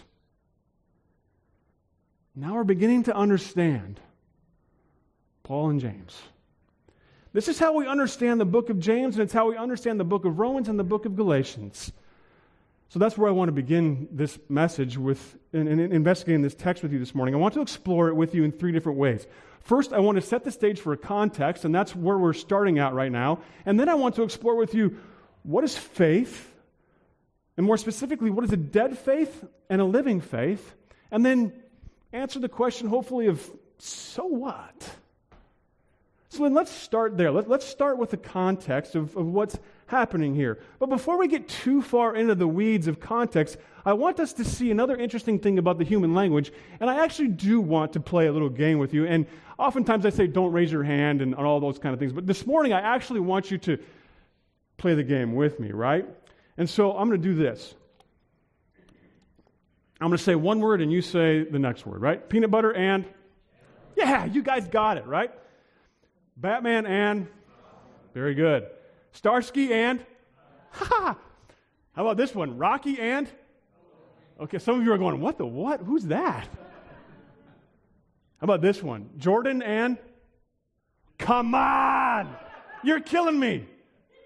Now 2.35 2.55
we're 2.55 2.63
beginning 2.63 3.03
to 3.03 3.15
understand 3.15 3.99
Paul 5.43 5.69
and 5.69 5.79
James. 5.79 6.21
This 7.31 7.47
is 7.47 7.59
how 7.59 7.73
we 7.73 7.85
understand 7.85 8.41
the 8.41 8.45
book 8.45 8.69
of 8.69 8.79
James, 8.79 9.15
and 9.15 9.23
it's 9.23 9.33
how 9.33 9.49
we 9.49 9.57
understand 9.57 9.99
the 9.99 10.05
book 10.05 10.25
of 10.25 10.39
Romans 10.39 10.67
and 10.67 10.79
the 10.79 10.83
book 10.83 11.05
of 11.05 11.15
Galatians. 11.15 11.91
So 12.89 12.97
that's 12.97 13.17
where 13.17 13.29
I 13.29 13.31
want 13.31 13.49
to 13.49 13.53
begin 13.53 14.07
this 14.11 14.39
message 14.49 14.97
with 14.97 15.37
in, 15.53 15.67
in 15.67 15.79
investigating 15.79 16.41
this 16.41 16.55
text 16.55 16.81
with 16.81 16.91
you 16.91 16.97
this 16.97 17.13
morning. 17.13 17.35
I 17.35 17.37
want 17.37 17.53
to 17.53 17.61
explore 17.61 18.07
it 18.07 18.15
with 18.15 18.33
you 18.33 18.43
in 18.43 18.51
three 18.51 18.71
different 18.71 18.97
ways. 18.97 19.27
First, 19.61 19.93
I 19.93 19.99
want 19.99 20.15
to 20.15 20.21
set 20.23 20.43
the 20.43 20.51
stage 20.51 20.79
for 20.79 20.91
a 20.93 20.97
context, 20.97 21.65
and 21.65 21.75
that's 21.75 21.95
where 21.95 22.17
we're 22.17 22.33
starting 22.33 22.79
out 22.79 22.95
right 22.95 23.11
now. 23.11 23.41
And 23.67 23.79
then 23.79 23.89
I 23.89 23.93
want 23.93 24.15
to 24.15 24.23
explore 24.23 24.55
with 24.55 24.73
you 24.73 24.97
what 25.43 25.63
is 25.63 25.77
faith, 25.77 26.51
and 27.57 27.65
more 27.65 27.77
specifically, 27.77 28.31
what 28.31 28.43
is 28.43 28.51
a 28.53 28.57
dead 28.57 28.97
faith 28.97 29.45
and 29.69 29.81
a 29.81 29.85
living 29.85 30.19
faith, 30.19 30.73
and 31.11 31.23
then 31.23 31.53
answer 32.11 32.39
the 32.39 32.49
question, 32.49 32.87
hopefully, 32.87 33.27
of 33.27 33.51
so 33.77 34.25
what? 34.25 34.89
So 36.29 36.43
then 36.43 36.53
let's 36.53 36.71
start 36.71 37.17
there. 37.17 37.31
Let, 37.31 37.49
us 37.49 37.65
start 37.65 37.97
with 37.97 38.11
the 38.11 38.17
context 38.17 38.93
of, 38.93 39.17
of 39.17 39.25
what's 39.25 39.57
happening 39.87 40.35
here. 40.35 40.59
But 40.77 40.89
before 40.89 41.17
we 41.17 41.27
get 41.27 41.49
too 41.49 41.81
far 41.81 42.15
into 42.15 42.35
the 42.35 42.47
weeds 42.47 42.87
of 42.87 42.99
context, 42.99 43.57
I 43.83 43.93
want 43.93 44.19
us 44.19 44.33
to 44.33 44.45
see 44.45 44.69
another 44.69 44.95
interesting 44.95 45.39
thing 45.39 45.57
about 45.57 45.79
the 45.79 45.83
human 45.83 46.13
language. 46.13 46.53
And 46.79 46.87
I 46.87 47.03
actually 47.03 47.29
do 47.29 47.59
want 47.59 47.93
to 47.93 47.99
play 47.99 48.27
a 48.27 48.31
little 48.31 48.49
game 48.49 48.77
with 48.77 48.93
you. 48.93 49.07
And 49.07 49.25
oftentimes 49.57 50.05
I 50.05 50.11
say, 50.11 50.27
don't 50.27 50.51
raise 50.51 50.71
your 50.71 50.83
hand 50.83 51.23
and, 51.23 51.33
and 51.33 51.47
all 51.47 51.59
those 51.59 51.79
kind 51.79 51.93
of 51.93 51.99
things. 51.99 52.13
But 52.13 52.27
this 52.27 52.45
morning, 52.45 52.73
I 52.73 52.81
actually 52.81 53.21
want 53.21 53.49
you 53.49 53.57
to 53.59 53.79
play 54.77 54.93
the 54.93 55.03
game 55.03 55.33
with 55.33 55.59
me, 55.59 55.71
right? 55.71 56.05
And 56.57 56.69
so 56.69 56.95
I'm 56.95 57.09
going 57.09 57.19
to 57.19 57.27
do 57.27 57.33
this. 57.33 57.73
I'm 59.99 60.09
going 60.09 60.17
to 60.17 60.23
say 60.23 60.35
one 60.35 60.59
word 60.59 60.79
and 60.79 60.91
you 60.91 61.01
say 61.01 61.43
the 61.43 61.59
next 61.59 61.87
word, 61.87 62.01
right? 62.01 62.29
Peanut 62.29 62.51
butter 62.51 62.71
and. 62.71 63.05
Yeah, 63.97 64.25
you 64.25 64.43
guys 64.43 64.67
got 64.67 64.97
it, 64.97 65.07
right? 65.07 65.31
Batman 66.39 66.85
and. 66.85 67.27
Very 68.13 68.33
good. 68.33 68.67
Starsky 69.11 69.73
and. 69.73 70.05
Ha! 70.71 71.17
How 71.93 72.01
about 72.01 72.17
this 72.17 72.33
one? 72.33 72.57
Rocky 72.57 72.99
and. 72.99 73.27
Okay, 74.39 74.57
some 74.57 74.79
of 74.79 74.85
you 74.85 74.93
are 74.93 74.97
going, 74.97 75.19
what 75.19 75.37
the 75.37 75.45
what? 75.45 75.81
Who's 75.81 76.05
that? 76.05 76.47
How 78.37 78.45
about 78.45 78.61
this 78.61 78.81
one? 78.81 79.09
Jordan 79.17 79.61
and. 79.61 79.97
Come 81.17 81.53
on! 81.53 82.33
You're 82.81 83.01
killing 83.01 83.37
me. 83.37 83.67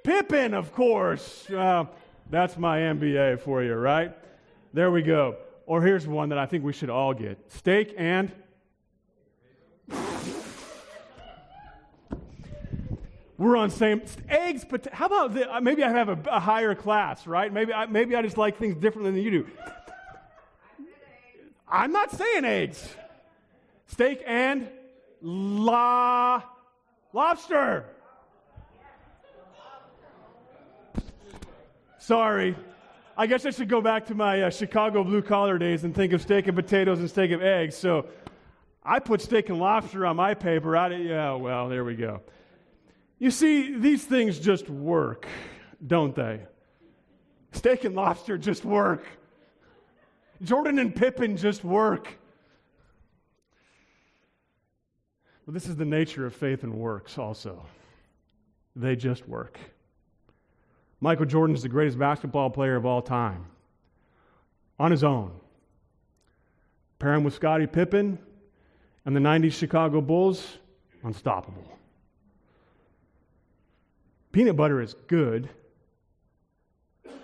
Pippen, 0.03 0.53
of 0.53 0.71
course. 0.71 1.49
Uh, 1.49 1.85
that's 2.29 2.55
my 2.55 2.79
NBA 2.79 3.39
for 3.39 3.63
you, 3.63 3.73
right? 3.73 4.15
There 4.73 4.91
we 4.91 5.01
go. 5.01 5.37
Or 5.65 5.81
here's 5.81 6.05
one 6.05 6.29
that 6.29 6.37
I 6.37 6.45
think 6.45 6.63
we 6.63 6.73
should 6.73 6.91
all 6.91 7.15
get 7.15 7.51
steak 7.51 7.95
and. 7.97 8.31
We're 13.43 13.57
on 13.57 13.71
same 13.71 14.01
eggs, 14.29 14.63
but 14.63 14.87
how 14.93 15.07
about 15.07 15.33
the, 15.33 15.53
uh, 15.53 15.59
maybe 15.59 15.83
I 15.83 15.89
have 15.89 16.07
a, 16.07 16.17
a, 16.31 16.39
higher 16.39 16.73
class, 16.75 17.27
right? 17.27 17.51
Maybe 17.51 17.73
I, 17.73 17.87
maybe 17.87 18.15
I 18.15 18.21
just 18.21 18.37
like 18.37 18.57
things 18.57 18.77
differently 18.77 19.11
than 19.11 19.21
you 19.21 19.31
do. 19.31 19.47
I'm 21.67 21.91
not 21.91 22.11
saying 22.11 22.45
eggs. 22.45 22.95
Steak 23.87 24.23
and 24.25 24.69
la 25.21 26.41
lobster. 27.11 27.83
Sorry. 31.99 32.55
I 33.17 33.27
guess 33.27 33.45
I 33.45 33.49
should 33.49 33.67
go 33.67 33.81
back 33.81 34.05
to 34.05 34.15
my 34.15 34.43
uh, 34.43 34.49
Chicago 34.51 35.03
blue 35.03 35.21
collar 35.21 35.57
days 35.57 35.83
and 35.83 35.93
think 35.93 36.13
of 36.13 36.21
steak 36.21 36.47
and 36.47 36.55
potatoes 36.55 37.01
instead 37.01 37.33
of 37.33 37.41
eggs. 37.41 37.75
So 37.75 38.05
I 38.85 38.99
put 38.99 39.19
steak 39.19 39.49
and 39.49 39.59
lobster 39.59 40.05
on 40.05 40.15
my 40.15 40.33
paper. 40.33 40.77
I, 40.77 40.95
yeah, 40.95 41.33
well, 41.33 41.67
there 41.67 41.83
we 41.83 41.95
go. 41.95 42.21
You 43.19 43.31
see, 43.31 43.77
these 43.77 44.03
things 44.03 44.39
just 44.39 44.69
work, 44.69 45.27
don't 45.85 46.15
they? 46.15 46.41
Steak 47.51 47.83
and 47.85 47.95
lobster 47.95 48.37
just 48.37 48.65
work. 48.65 49.05
Jordan 50.41 50.79
and 50.79 50.93
Pippen 50.93 51.37
just 51.37 51.63
work. 51.63 52.17
But 55.45 55.53
this 55.53 55.67
is 55.67 55.75
the 55.75 55.85
nature 55.85 56.25
of 56.25 56.35
faith 56.35 56.63
and 56.63 56.73
works 56.73 57.17
also. 57.17 57.65
They 58.75 58.95
just 58.95 59.27
work. 59.27 59.59
Michael 60.99 61.25
Jordan 61.25 61.55
is 61.55 61.63
the 61.63 61.69
greatest 61.69 61.99
basketball 61.99 62.49
player 62.49 62.75
of 62.75 62.85
all 62.85 63.01
time 63.01 63.45
on 64.79 64.89
his 64.89 65.03
own. 65.03 65.31
Pair 66.97 67.19
with 67.19 67.33
Scottie 67.33 67.67
Pippen 67.67 68.17
and 69.05 69.15
the 69.15 69.19
90s 69.19 69.51
Chicago 69.51 69.99
Bulls, 69.99 70.59
unstoppable. 71.03 71.77
Peanut 74.33 74.55
butter 74.55 74.81
is 74.81 74.95
good, 75.07 75.47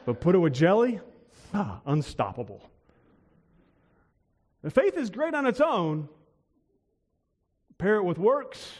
but 0.05 0.21
put 0.21 0.35
it 0.35 0.37
with 0.37 0.53
jelly, 0.53 0.99
ah, 1.55 1.81
unstoppable. 1.87 2.69
The 4.61 4.69
faith 4.69 4.95
is 4.95 5.09
great 5.09 5.33
on 5.33 5.47
its 5.47 5.59
own. 5.59 6.07
Pair 7.79 7.95
it 7.95 8.03
with 8.03 8.19
works, 8.19 8.71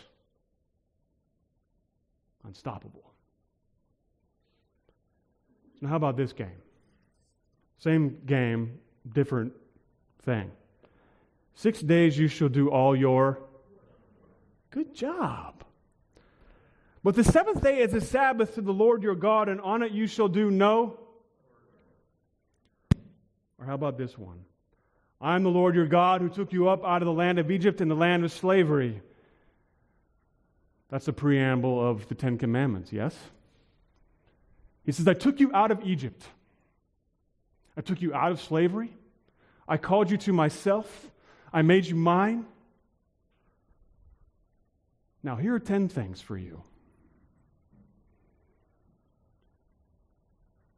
unstoppable. 2.46 3.12
Now, 5.82 5.90
how 5.90 5.96
about 5.96 6.16
this 6.16 6.32
game? 6.32 6.62
Same 7.80 8.18
game, 8.28 8.78
different 9.12 9.54
thing. 10.22 10.52
Six 11.56 11.82
days 11.82 12.16
you 12.16 12.28
shall 12.28 12.50
do 12.50 12.70
all 12.70 12.96
your 12.96 13.40
good 14.70 14.94
job. 14.94 15.64
But 17.04 17.16
the 17.16 17.24
seventh 17.24 17.62
day 17.62 17.80
is 17.80 17.94
a 17.94 18.02
Sabbath 18.02 18.56
to 18.56 18.62
the 18.62 18.74
Lord 18.74 19.04
your 19.04 19.16
God, 19.16 19.48
and 19.48 19.62
on 19.62 19.84
it 19.84 19.92
you 19.92 20.06
shall 20.06 20.28
do 20.28 20.52
no. 20.52 21.00
Or 23.58 23.66
how 23.66 23.76
about 23.76 23.98
this 23.98 24.18
one? 24.18 24.44
I 25.22 25.36
am 25.36 25.44
the 25.44 25.50
Lord 25.50 25.76
your 25.76 25.86
God 25.86 26.22
who 26.22 26.30
took 26.30 26.54
you 26.54 26.70
up 26.70 26.84
out 26.84 27.02
of 27.02 27.06
the 27.06 27.14
land 27.14 27.40
of 27.40 27.52
Egypt 27.52 27.82
and 27.82 27.90
the 27.90 27.96
land 27.96 28.24
of 28.24 28.32
slavery. 28.32 29.02
That's 30.90 31.06
the 31.06 31.14
preamble 31.14 31.88
of 31.88 32.08
the 32.08 32.16
Ten 32.16 32.38
Commandments, 32.38 32.92
yes? 32.92 33.16
He 34.86 34.92
says, 34.92 35.08
I 35.08 35.14
took 35.14 35.40
you 35.40 35.52
out 35.54 35.72
of 35.72 35.86
Egypt. 35.86 36.24
I 37.78 37.82
took 37.82 38.02
you 38.02 38.14
out 38.14 38.32
of 38.32 38.42
slavery. 38.42 38.92
I 39.68 39.78
called 39.78 40.10
you 40.10 40.18
to 40.18 40.34
myself. 40.34 41.08
I 41.54 41.62
made 41.62 41.86
you 41.86 41.96
mine. 41.96 42.46
Now, 45.22 45.36
here 45.36 45.54
are 45.54 45.60
10 45.60 45.90
things 45.90 46.22
for 46.22 46.38
you. 46.38 46.64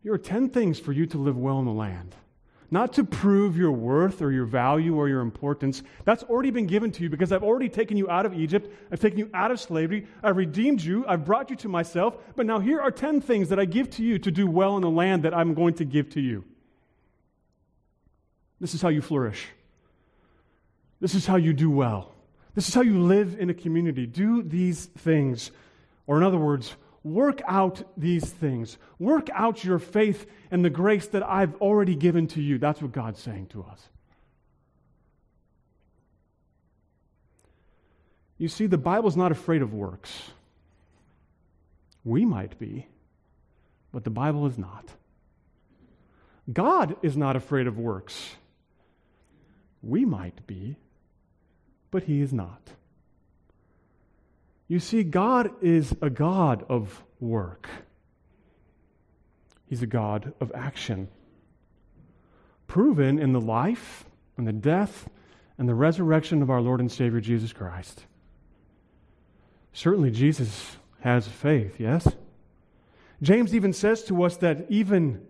Here 0.04 0.14
are 0.14 0.18
10 0.18 0.50
things 0.50 0.80
for 0.80 0.92
you 0.92 1.06
to 1.08 1.18
live 1.18 1.38
well 1.38 1.60
in 1.60 1.66
the 1.66 1.72
land. 1.72 2.16
not 2.74 2.94
to 2.94 3.04
prove 3.04 3.58
your 3.58 3.74
worth 3.74 4.22
or 4.22 4.32
your 4.32 4.46
value 4.46 4.96
or 4.96 5.10
your 5.10 5.20
importance. 5.20 5.84
That's 6.06 6.24
already 6.24 6.52
been 6.52 6.68
given 6.68 6.90
to 6.94 7.04
you 7.04 7.10
because 7.10 7.34
I've 7.34 7.44
already 7.44 7.68
taken 7.68 7.98
you 7.98 8.10
out 8.10 8.26
of 8.26 8.34
Egypt. 8.34 8.74
I've 8.90 9.02
taken 9.02 9.20
you 9.20 9.30
out 9.34 9.52
of 9.52 9.60
slavery. 9.60 10.08
I've 10.24 10.38
redeemed 10.38 10.82
you. 10.82 11.06
I've 11.06 11.26
brought 11.26 11.50
you 11.50 11.58
to 11.58 11.68
myself. 11.68 12.16
But 12.38 12.46
now 12.46 12.60
here 12.60 12.80
are 12.80 12.90
10 12.90 13.20
things 13.20 13.50
that 13.50 13.60
I 13.60 13.66
give 13.66 13.90
to 13.92 14.04
you 14.04 14.18
to 14.20 14.32
do 14.32 14.48
well 14.48 14.78
in 14.78 14.82
the 14.84 14.90
land 14.90 15.24
that 15.24 15.34
I'm 15.34 15.54
going 15.54 15.74
to 15.76 15.86
give 15.86 16.10
to 16.12 16.22
you. 16.22 16.46
This 18.62 18.74
is 18.74 18.82
how 18.82 18.90
you 18.90 19.02
flourish. 19.02 19.48
This 21.02 21.14
is 21.14 21.26
how 21.26 21.36
you 21.36 21.52
do 21.52 21.70
well. 21.70 22.14
This 22.56 22.70
is 22.70 22.74
how 22.74 22.82
you 22.82 23.02
live 23.02 23.38
in 23.38 23.50
a 23.50 23.54
community. 23.54 24.06
Do 24.06 24.44
these 24.44 24.86
things. 24.86 25.52
Or, 26.08 26.16
in 26.16 26.24
other 26.24 26.38
words, 26.38 26.74
work 27.04 27.42
out 27.48 27.84
these 27.98 28.30
things. 28.30 28.78
Work 29.00 29.30
out 29.34 29.64
your 29.64 29.80
faith 29.80 30.26
and 30.52 30.64
the 30.64 30.70
grace 30.70 31.08
that 31.08 31.28
I've 31.28 31.56
already 31.56 31.96
given 31.96 32.28
to 32.28 32.42
you. 32.42 32.58
That's 32.58 32.82
what 32.82 32.92
God's 32.92 33.20
saying 33.20 33.48
to 33.48 33.64
us. 33.64 33.90
You 38.38 38.48
see, 38.48 38.66
the 38.66 38.78
Bible's 38.78 39.16
not 39.16 39.32
afraid 39.32 39.62
of 39.62 39.74
works. 39.74 40.32
We 42.04 42.26
might 42.26 42.58
be, 42.58 42.88
but 43.92 44.04
the 44.04 44.10
Bible 44.10 44.48
is 44.48 44.58
not. 44.58 44.90
God 46.52 46.96
is 47.04 47.16
not 47.16 47.36
afraid 47.36 47.68
of 47.68 47.78
works. 47.78 48.36
We 49.84 50.06
might 50.06 50.48
be, 50.48 50.78
but 51.92 52.04
He 52.04 52.22
is 52.22 52.34
not. 52.34 52.72
You 54.72 54.80
see, 54.80 55.04
God 55.04 55.52
is 55.62 55.94
a 56.02 56.10
God 56.10 56.64
of 56.70 57.04
work, 57.20 57.68
He's 59.66 59.82
a 59.82 59.86
God 59.86 60.32
of 60.40 60.50
action. 60.56 61.10
Proven 62.68 63.20
in 63.20 63.34
the 63.34 63.42
life 63.42 64.06
and 64.38 64.48
the 64.48 64.54
death 64.54 65.10
and 65.58 65.68
the 65.68 65.76
resurrection 65.76 66.42
of 66.42 66.50
our 66.50 66.62
Lord 66.62 66.80
and 66.80 66.90
Savior 66.90 67.20
Jesus 67.20 67.52
Christ. 67.52 68.06
Certainly, 69.74 70.12
Jesus 70.12 70.78
has 71.02 71.28
faith, 71.28 71.76
yes? 71.78 72.08
James 73.22 73.54
even 73.54 73.74
says 73.74 74.06
to 74.06 74.24
us 74.24 74.38
that 74.38 74.68
even 74.70 75.22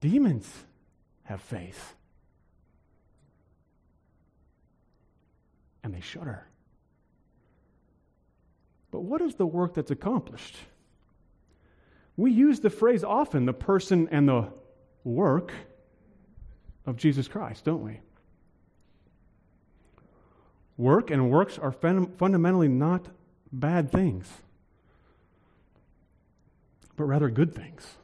demons 0.00 0.50
have 1.24 1.42
faith. 1.42 1.94
And 5.84 5.92
they 5.92 6.00
shudder. 6.00 6.46
But 8.90 9.00
what 9.00 9.20
is 9.20 9.34
the 9.34 9.46
work 9.46 9.74
that's 9.74 9.90
accomplished? 9.90 10.56
We 12.16 12.32
use 12.32 12.60
the 12.60 12.70
phrase 12.70 13.04
often, 13.04 13.46
the 13.46 13.52
person 13.52 14.08
and 14.10 14.28
the 14.28 14.48
work 15.04 15.52
of 16.86 16.96
Jesus 16.96 17.28
Christ, 17.28 17.64
don't 17.64 17.82
we? 17.82 18.00
Work 20.76 21.10
and 21.10 21.30
works 21.30 21.58
are 21.58 21.72
fundamentally 21.72 22.68
not 22.68 23.06
bad 23.52 23.92
things, 23.92 24.26
but 26.96 27.04
rather 27.04 27.28
good 27.28 27.54
things. 27.54 27.96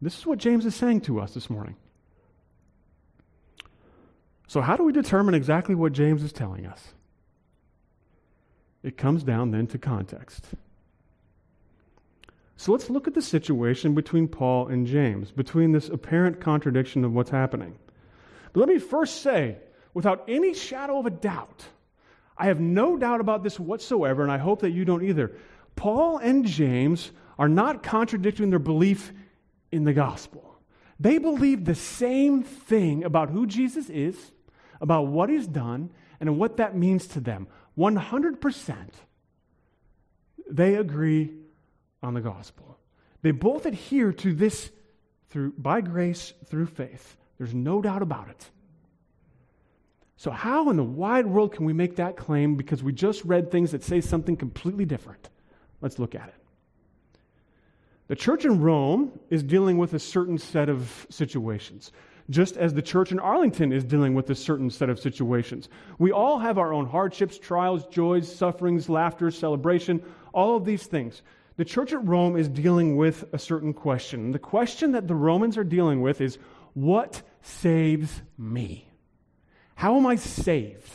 This 0.00 0.18
is 0.18 0.26
what 0.26 0.38
James 0.38 0.64
is 0.64 0.74
saying 0.74 1.02
to 1.02 1.20
us 1.20 1.34
this 1.34 1.50
morning. 1.50 1.76
So, 4.46 4.62
how 4.62 4.76
do 4.76 4.84
we 4.84 4.92
determine 4.92 5.34
exactly 5.34 5.74
what 5.74 5.92
James 5.92 6.22
is 6.22 6.32
telling 6.32 6.64
us? 6.66 6.94
It 8.82 8.96
comes 8.96 9.24
down 9.24 9.50
then 9.50 9.66
to 9.68 9.78
context. 9.78 10.44
So 12.56 12.72
let's 12.72 12.90
look 12.90 13.06
at 13.06 13.14
the 13.14 13.22
situation 13.22 13.94
between 13.94 14.26
Paul 14.26 14.66
and 14.68 14.86
James, 14.86 15.30
between 15.30 15.72
this 15.72 15.88
apparent 15.88 16.40
contradiction 16.40 17.04
of 17.04 17.12
what's 17.12 17.30
happening. 17.30 17.76
But 18.52 18.60
let 18.60 18.68
me 18.68 18.78
first 18.78 19.22
say, 19.22 19.58
without 19.94 20.24
any 20.28 20.54
shadow 20.54 20.98
of 20.98 21.06
a 21.06 21.10
doubt, 21.10 21.64
I 22.36 22.46
have 22.46 22.60
no 22.60 22.96
doubt 22.96 23.20
about 23.20 23.42
this 23.42 23.60
whatsoever, 23.60 24.22
and 24.22 24.32
I 24.32 24.38
hope 24.38 24.60
that 24.62 24.70
you 24.70 24.84
don't 24.84 25.04
either. 25.04 25.32
Paul 25.76 26.18
and 26.18 26.44
James 26.44 27.12
are 27.38 27.48
not 27.48 27.82
contradicting 27.82 28.50
their 28.50 28.58
belief 28.58 29.12
in 29.70 29.84
the 29.84 29.92
gospel. 29.92 30.56
They 30.98 31.18
believe 31.18 31.64
the 31.64 31.76
same 31.76 32.42
thing 32.42 33.04
about 33.04 33.30
who 33.30 33.46
Jesus 33.46 33.88
is, 33.88 34.16
about 34.80 35.06
what 35.06 35.30
he's 35.30 35.46
done, 35.46 35.90
and 36.20 36.38
what 36.38 36.56
that 36.56 36.76
means 36.76 37.06
to 37.08 37.20
them. 37.20 37.46
100%, 37.78 38.76
they 40.50 40.74
agree 40.74 41.32
on 42.02 42.14
the 42.14 42.20
gospel. 42.20 42.76
They 43.22 43.30
both 43.30 43.66
adhere 43.66 44.12
to 44.12 44.34
this 44.34 44.70
through, 45.30 45.52
by 45.56 45.80
grace 45.80 46.32
through 46.46 46.66
faith. 46.66 47.16
There's 47.36 47.54
no 47.54 47.80
doubt 47.80 48.02
about 48.02 48.28
it. 48.28 48.50
So, 50.16 50.32
how 50.32 50.70
in 50.70 50.76
the 50.76 50.84
wide 50.84 51.26
world 51.26 51.52
can 51.52 51.64
we 51.64 51.72
make 51.72 51.96
that 51.96 52.16
claim 52.16 52.56
because 52.56 52.82
we 52.82 52.92
just 52.92 53.24
read 53.24 53.52
things 53.52 53.70
that 53.70 53.84
say 53.84 54.00
something 54.00 54.36
completely 54.36 54.84
different? 54.84 55.28
Let's 55.80 56.00
look 56.00 56.16
at 56.16 56.28
it. 56.28 56.34
The 58.08 58.16
church 58.16 58.44
in 58.44 58.60
Rome 58.60 59.20
is 59.30 59.44
dealing 59.44 59.78
with 59.78 59.94
a 59.94 59.98
certain 60.00 60.38
set 60.38 60.68
of 60.68 61.06
situations 61.10 61.92
just 62.30 62.56
as 62.56 62.74
the 62.74 62.82
church 62.82 63.12
in 63.12 63.18
Arlington 63.18 63.72
is 63.72 63.84
dealing 63.84 64.14
with 64.14 64.28
a 64.30 64.34
certain 64.34 64.70
set 64.70 64.90
of 64.90 65.00
situations. 65.00 65.68
We 65.98 66.12
all 66.12 66.38
have 66.38 66.58
our 66.58 66.72
own 66.72 66.86
hardships, 66.86 67.38
trials, 67.38 67.86
joys, 67.86 68.34
sufferings, 68.34 68.88
laughter, 68.88 69.30
celebration, 69.30 70.02
all 70.32 70.56
of 70.56 70.64
these 70.64 70.86
things. 70.86 71.22
The 71.56 71.64
church 71.64 71.92
at 71.92 72.06
Rome 72.06 72.36
is 72.36 72.48
dealing 72.48 72.96
with 72.96 73.24
a 73.32 73.38
certain 73.38 73.72
question. 73.72 74.30
The 74.30 74.38
question 74.38 74.92
that 74.92 75.08
the 75.08 75.14
Romans 75.14 75.56
are 75.58 75.64
dealing 75.64 76.02
with 76.02 76.20
is 76.20 76.38
what 76.74 77.22
saves 77.42 78.22
me? 78.36 78.88
How 79.74 79.96
am 79.96 80.06
I 80.06 80.16
saved? 80.16 80.90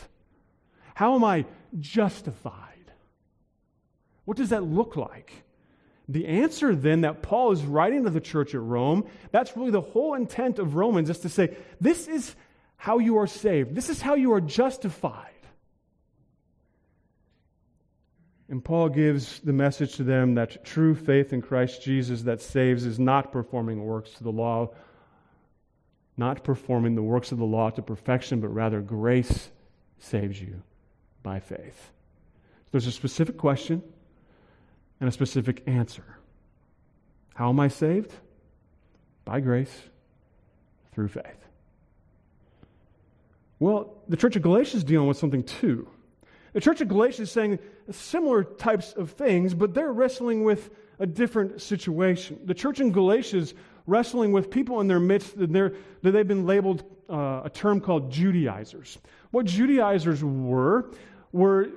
How 0.94 1.14
am 1.14 1.24
I 1.24 1.46
justified? 1.78 2.92
What 4.24 4.36
does 4.36 4.50
that 4.50 4.62
look 4.62 4.96
like? 4.96 5.43
The 6.08 6.26
answer 6.26 6.74
then 6.74 7.02
that 7.02 7.22
Paul 7.22 7.52
is 7.52 7.62
writing 7.62 8.04
to 8.04 8.10
the 8.10 8.20
church 8.20 8.54
at 8.54 8.60
Rome, 8.60 9.06
that's 9.30 9.56
really 9.56 9.70
the 9.70 9.80
whole 9.80 10.14
intent 10.14 10.58
of 10.58 10.74
Romans 10.74 11.08
is 11.08 11.18
to 11.20 11.28
say, 11.28 11.56
this 11.80 12.08
is 12.08 12.36
how 12.76 12.98
you 12.98 13.16
are 13.18 13.26
saved. 13.26 13.74
This 13.74 13.88
is 13.88 14.02
how 14.02 14.14
you 14.14 14.32
are 14.34 14.40
justified. 14.40 15.30
And 18.50 18.62
Paul 18.62 18.90
gives 18.90 19.40
the 19.40 19.54
message 19.54 19.96
to 19.96 20.04
them 20.04 20.34
that 20.34 20.64
true 20.66 20.94
faith 20.94 21.32
in 21.32 21.40
Christ 21.40 21.82
Jesus 21.82 22.22
that 22.22 22.42
saves 22.42 22.84
is 22.84 22.98
not 22.98 23.32
performing 23.32 23.82
works 23.82 24.10
to 24.12 24.22
the 24.22 24.30
law, 24.30 24.70
not 26.18 26.44
performing 26.44 26.94
the 26.94 27.02
works 27.02 27.32
of 27.32 27.38
the 27.38 27.44
law 27.44 27.70
to 27.70 27.80
perfection, 27.80 28.40
but 28.40 28.48
rather 28.48 28.82
grace 28.82 29.50
saves 29.98 30.40
you 30.40 30.62
by 31.22 31.40
faith. 31.40 31.90
There's 32.70 32.86
a 32.86 32.92
specific 32.92 33.38
question 33.38 33.82
and 35.04 35.10
a 35.10 35.12
specific 35.12 35.62
answer. 35.66 36.16
How 37.34 37.50
am 37.50 37.60
I 37.60 37.68
saved? 37.68 38.10
By 39.26 39.40
grace, 39.40 39.70
through 40.92 41.08
faith. 41.08 41.44
Well, 43.58 43.98
the 44.08 44.16
church 44.16 44.34
of 44.36 44.40
Galatia 44.40 44.78
is 44.78 44.82
dealing 44.82 45.06
with 45.06 45.18
something 45.18 45.42
too. 45.42 45.86
The 46.54 46.62
church 46.62 46.80
of 46.80 46.88
Galatia 46.88 47.20
is 47.20 47.30
saying 47.30 47.58
similar 47.90 48.44
types 48.44 48.94
of 48.94 49.10
things, 49.10 49.52
but 49.52 49.74
they're 49.74 49.92
wrestling 49.92 50.42
with 50.42 50.70
a 50.98 51.04
different 51.04 51.60
situation. 51.60 52.40
The 52.46 52.54
church 52.54 52.80
in 52.80 52.90
Galatia 52.90 53.36
is 53.36 53.52
wrestling 53.86 54.32
with 54.32 54.50
people 54.50 54.80
in 54.80 54.88
their 54.88 55.00
midst 55.00 55.36
that, 55.36 55.52
that 55.52 56.10
they've 56.12 56.26
been 56.26 56.46
labeled 56.46 56.82
uh, 57.10 57.42
a 57.44 57.50
term 57.52 57.82
called 57.82 58.10
Judaizers. 58.10 58.96
What 59.32 59.44
Judaizers 59.44 60.24
were, 60.24 60.90
were 61.30 61.68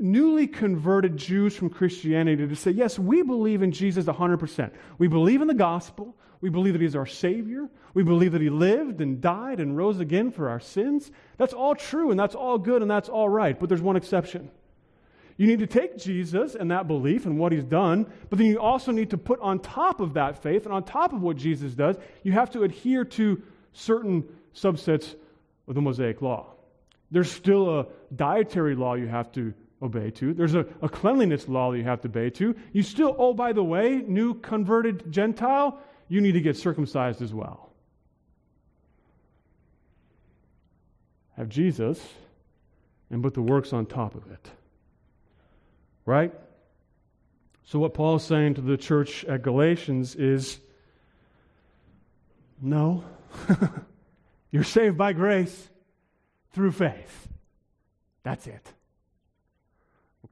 newly 0.00 0.46
converted 0.46 1.16
Jews 1.16 1.56
from 1.56 1.70
Christianity 1.70 2.46
to 2.46 2.56
say, 2.56 2.70
yes, 2.70 2.98
we 2.98 3.22
believe 3.22 3.62
in 3.62 3.72
Jesus 3.72 4.06
100%. 4.06 4.70
We 4.98 5.08
believe 5.08 5.42
in 5.42 5.48
the 5.48 5.54
gospel. 5.54 6.16
We 6.40 6.48
believe 6.48 6.72
that 6.72 6.82
he's 6.82 6.96
our 6.96 7.06
Savior. 7.06 7.68
We 7.92 8.02
believe 8.02 8.32
that 8.32 8.40
he 8.40 8.50
lived 8.50 9.00
and 9.00 9.20
died 9.20 9.60
and 9.60 9.76
rose 9.76 10.00
again 10.00 10.30
for 10.30 10.48
our 10.48 10.60
sins. 10.60 11.10
That's 11.36 11.52
all 11.52 11.74
true 11.74 12.10
and 12.10 12.18
that's 12.18 12.34
all 12.34 12.58
good 12.58 12.82
and 12.82 12.90
that's 12.90 13.08
all 13.08 13.28
right. 13.28 13.58
But 13.58 13.68
there's 13.68 13.82
one 13.82 13.96
exception. 13.96 14.50
You 15.36 15.46
need 15.46 15.60
to 15.60 15.66
take 15.66 15.96
Jesus 15.96 16.54
and 16.54 16.70
that 16.70 16.86
belief 16.86 17.24
and 17.24 17.38
what 17.38 17.52
he's 17.52 17.64
done, 17.64 18.06
but 18.28 18.38
then 18.38 18.46
you 18.46 18.60
also 18.60 18.92
need 18.92 19.10
to 19.10 19.18
put 19.18 19.40
on 19.40 19.58
top 19.58 20.00
of 20.00 20.14
that 20.14 20.42
faith 20.42 20.66
and 20.66 20.74
on 20.74 20.84
top 20.84 21.14
of 21.14 21.22
what 21.22 21.36
Jesus 21.36 21.72
does, 21.72 21.96
you 22.22 22.32
have 22.32 22.50
to 22.50 22.62
adhere 22.62 23.06
to 23.06 23.42
certain 23.72 24.24
subsets 24.54 25.14
of 25.66 25.74
the 25.74 25.80
Mosaic 25.80 26.20
law. 26.20 26.52
There's 27.10 27.30
still 27.30 27.80
a 27.80 27.86
dietary 28.14 28.74
law 28.74 28.94
you 28.94 29.08
have 29.08 29.32
to 29.32 29.54
obey 29.82 30.10
to. 30.12 30.34
There's 30.34 30.54
a, 30.54 30.66
a 30.82 30.88
cleanliness 30.88 31.48
law 31.48 31.72
that 31.72 31.78
you 31.78 31.84
have 31.84 32.00
to 32.02 32.08
obey 32.08 32.30
to. 32.30 32.54
You 32.72 32.82
still, 32.82 33.14
oh, 33.18 33.34
by 33.34 33.52
the 33.52 33.64
way, 33.64 34.02
new 34.06 34.34
converted 34.34 35.10
Gentile, 35.10 35.78
you 36.08 36.20
need 36.20 36.32
to 36.32 36.40
get 36.40 36.56
circumcised 36.56 37.22
as 37.22 37.32
well. 37.32 37.70
Have 41.36 41.48
Jesus 41.48 42.04
and 43.10 43.22
put 43.22 43.34
the 43.34 43.42
works 43.42 43.72
on 43.72 43.86
top 43.86 44.14
of 44.14 44.30
it. 44.30 44.50
Right? 46.04 46.34
So, 47.64 47.78
what 47.78 47.94
Paul's 47.94 48.24
saying 48.24 48.54
to 48.54 48.60
the 48.60 48.76
church 48.76 49.24
at 49.24 49.42
Galatians 49.42 50.16
is 50.16 50.58
no, 52.60 53.04
You're 54.50 54.64
saved 54.64 54.96
by 54.96 55.12
grace 55.12 55.68
through 56.52 56.72
faith. 56.72 57.28
That's 58.22 58.46
it. 58.46 58.72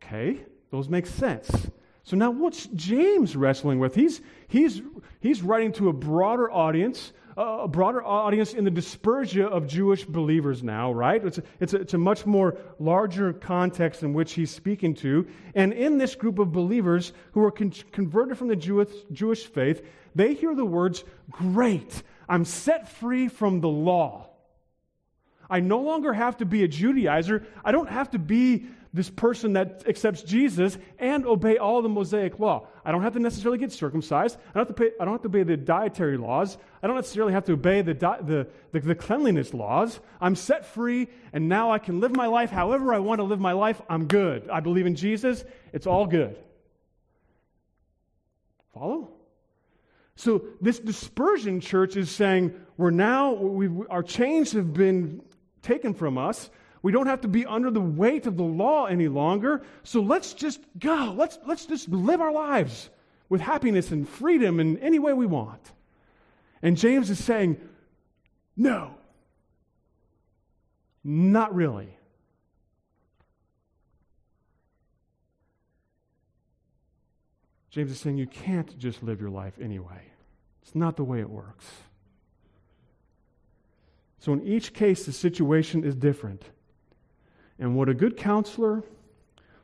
Okay, 0.03 0.41
those 0.71 0.89
make 0.89 1.07
sense. 1.07 1.71
So 2.03 2.17
now 2.17 2.31
what's 2.31 2.67
James 2.69 3.37
wrestling 3.37 3.79
with? 3.79 3.95
He's, 3.95 4.23
he's, 4.47 4.81
he's 5.21 5.43
writing 5.43 5.73
to 5.73 5.91
a 5.91 5.93
broader 5.93 6.51
audience, 6.51 7.13
uh, 7.37 7.59
a 7.63 7.69
broader 7.69 8.03
audience 8.03 8.55
in 8.55 8.65
the 8.65 8.71
dispersia 8.71 9.47
of 9.47 9.67
Jewish 9.67 10.07
believers 10.07 10.63
now, 10.63 10.91
right? 10.91 11.23
It's 11.23 11.37
a, 11.37 11.43
it's, 11.61 11.75
a, 11.75 11.81
it's 11.83 11.95
a 11.95 11.99
much 11.99 12.25
more 12.25 12.57
larger 12.79 13.35
context 13.35 14.03
in 14.03 14.15
which 14.15 14.33
he's 14.33 14.51
speaking 14.51 14.95
to. 14.95 15.27
And 15.55 15.75
in 15.75 15.99
this 15.99 16.15
group 16.15 16.39
of 16.39 16.51
believers 16.51 17.13
who 17.33 17.45
are 17.45 17.51
con- 17.51 17.75
converted 17.93 18.39
from 18.39 18.49
the 18.49 18.57
Jewish, 18.57 18.89
Jewish 19.13 19.45
faith, 19.45 19.85
they 20.15 20.33
hear 20.33 20.55
the 20.55 20.65
words, 20.65 21.05
Great, 21.31 22.03
I'm 22.27 22.47
set 22.47 22.89
free 22.89 23.29
from 23.29 23.61
the 23.61 23.69
law. 23.69 24.31
I 25.51 25.61
no 25.61 25.81
longer 25.81 26.13
have 26.13 26.39
to 26.39 26.47
be 26.47 26.63
a 26.63 26.69
Judaizer. 26.69 27.45
I 27.65 27.73
don't 27.73 27.89
have 27.89 28.11
to 28.11 28.19
be 28.19 28.67
this 28.93 29.11
person 29.11 29.53
that 29.55 29.85
accepts 29.87 30.23
Jesus 30.23 30.79
and 30.99 31.27
obey 31.27 31.59
all 31.59 31.83
the 31.83 31.89
Mosaic 31.89 32.39
law. 32.39 32.67
I 32.85 32.93
don't 32.93 33.03
have 33.03 33.13
to 33.15 33.19
necessarily 33.21 33.59
get 33.59 33.73
circumcised. 33.73 34.39
I 34.39 34.59
don't 34.59 34.69
have 34.69 34.77
to, 34.77 34.83
pay, 34.83 34.91
I 34.99 35.05
don't 35.05 35.15
have 35.15 35.23
to 35.23 35.29
obey 35.29 35.43
the 35.43 35.57
dietary 35.57 36.17
laws. 36.17 36.57
I 36.83 36.87
don't 36.87 36.97
necessarily 36.97 37.33
have 37.33 37.45
to 37.45 37.53
obey 37.53 37.83
the, 37.83 37.95
di- 37.95 38.21
the, 38.23 38.47
the, 38.73 38.81
the 38.81 38.95
cleanliness 38.95 39.53
laws. 39.53 40.01
I'm 40.21 40.37
set 40.37 40.67
free, 40.67 41.09
and 41.33 41.49
now 41.49 41.71
I 41.71 41.79
can 41.79 42.01
live 42.01 42.17
my 42.17 42.27
life 42.27 42.51
however 42.51 42.95
I 42.95 42.99
want 42.99 43.19
to 43.19 43.25
live 43.25 43.41
my 43.41 43.53
life. 43.53 43.81
I'm 43.91 44.07
good. 44.07 44.49
I 44.49 44.61
believe 44.61 44.87
in 44.87 44.95
Jesus. 44.95 45.45
It's 45.73 45.87
all 45.87 46.07
good. 46.07 46.39
Follow? 48.73 49.11
So, 50.17 50.45
this 50.61 50.79
dispersion 50.79 51.61
church 51.61 51.97
is 51.97 52.11
saying, 52.11 52.55
we're 52.77 52.91
now, 52.91 53.87
our 53.91 54.03
chains 54.03 54.53
have 54.53 54.73
been 54.73 55.23
taken 55.63 55.95
from 55.95 56.17
us. 56.19 56.51
We 56.83 56.93
don't 56.93 57.07
have 57.07 57.23
to 57.23 57.29
be 57.29 57.45
under 57.45 57.71
the 57.71 57.81
weight 57.81 58.27
of 58.27 58.37
the 58.37 58.45
law 58.45 58.87
any 58.87 59.09
longer. 59.09 59.63
So 59.83 60.01
let's 60.01 60.33
just 60.33 60.61
go. 60.79 61.15
Let's, 61.17 61.39
let's 61.47 61.67
just 61.67 61.89
live 61.89 62.21
our 62.21 62.33
lives 62.33 62.91
with 63.29 63.41
happiness 63.41 63.91
and 63.91 64.09
freedom 64.09 64.61
in 64.61 64.79
any 64.79 64.99
way 64.99 65.13
we 65.13 65.27
want. 65.27 65.73
And 66.63 66.77
James 66.77 67.11
is 67.11 67.23
saying, 67.23 67.61
no, 68.57 68.95
not 71.05 71.55
really. 71.55 71.97
James 77.71 77.91
is 77.91 78.01
saying 78.01 78.19
you 78.19 78.27
can't 78.27 78.77
just 78.79 79.03
live 79.03 79.21
your 79.21 79.31
life 79.31 79.55
anyway. 79.61 80.03
It's 80.63 80.75
not 80.75 80.97
the 80.97 81.05
way 81.05 81.21
it 81.21 81.31
works. 81.31 81.67
So, 84.19 84.33
in 84.33 84.43
each 84.43 84.75
case, 84.75 85.07
the 85.07 85.13
situation 85.13 85.85
is 85.85 85.95
different. 85.95 86.43
And 87.59 87.77
what 87.77 87.89
a 87.89 87.95
good 87.95 88.17
counselor, 88.17 88.83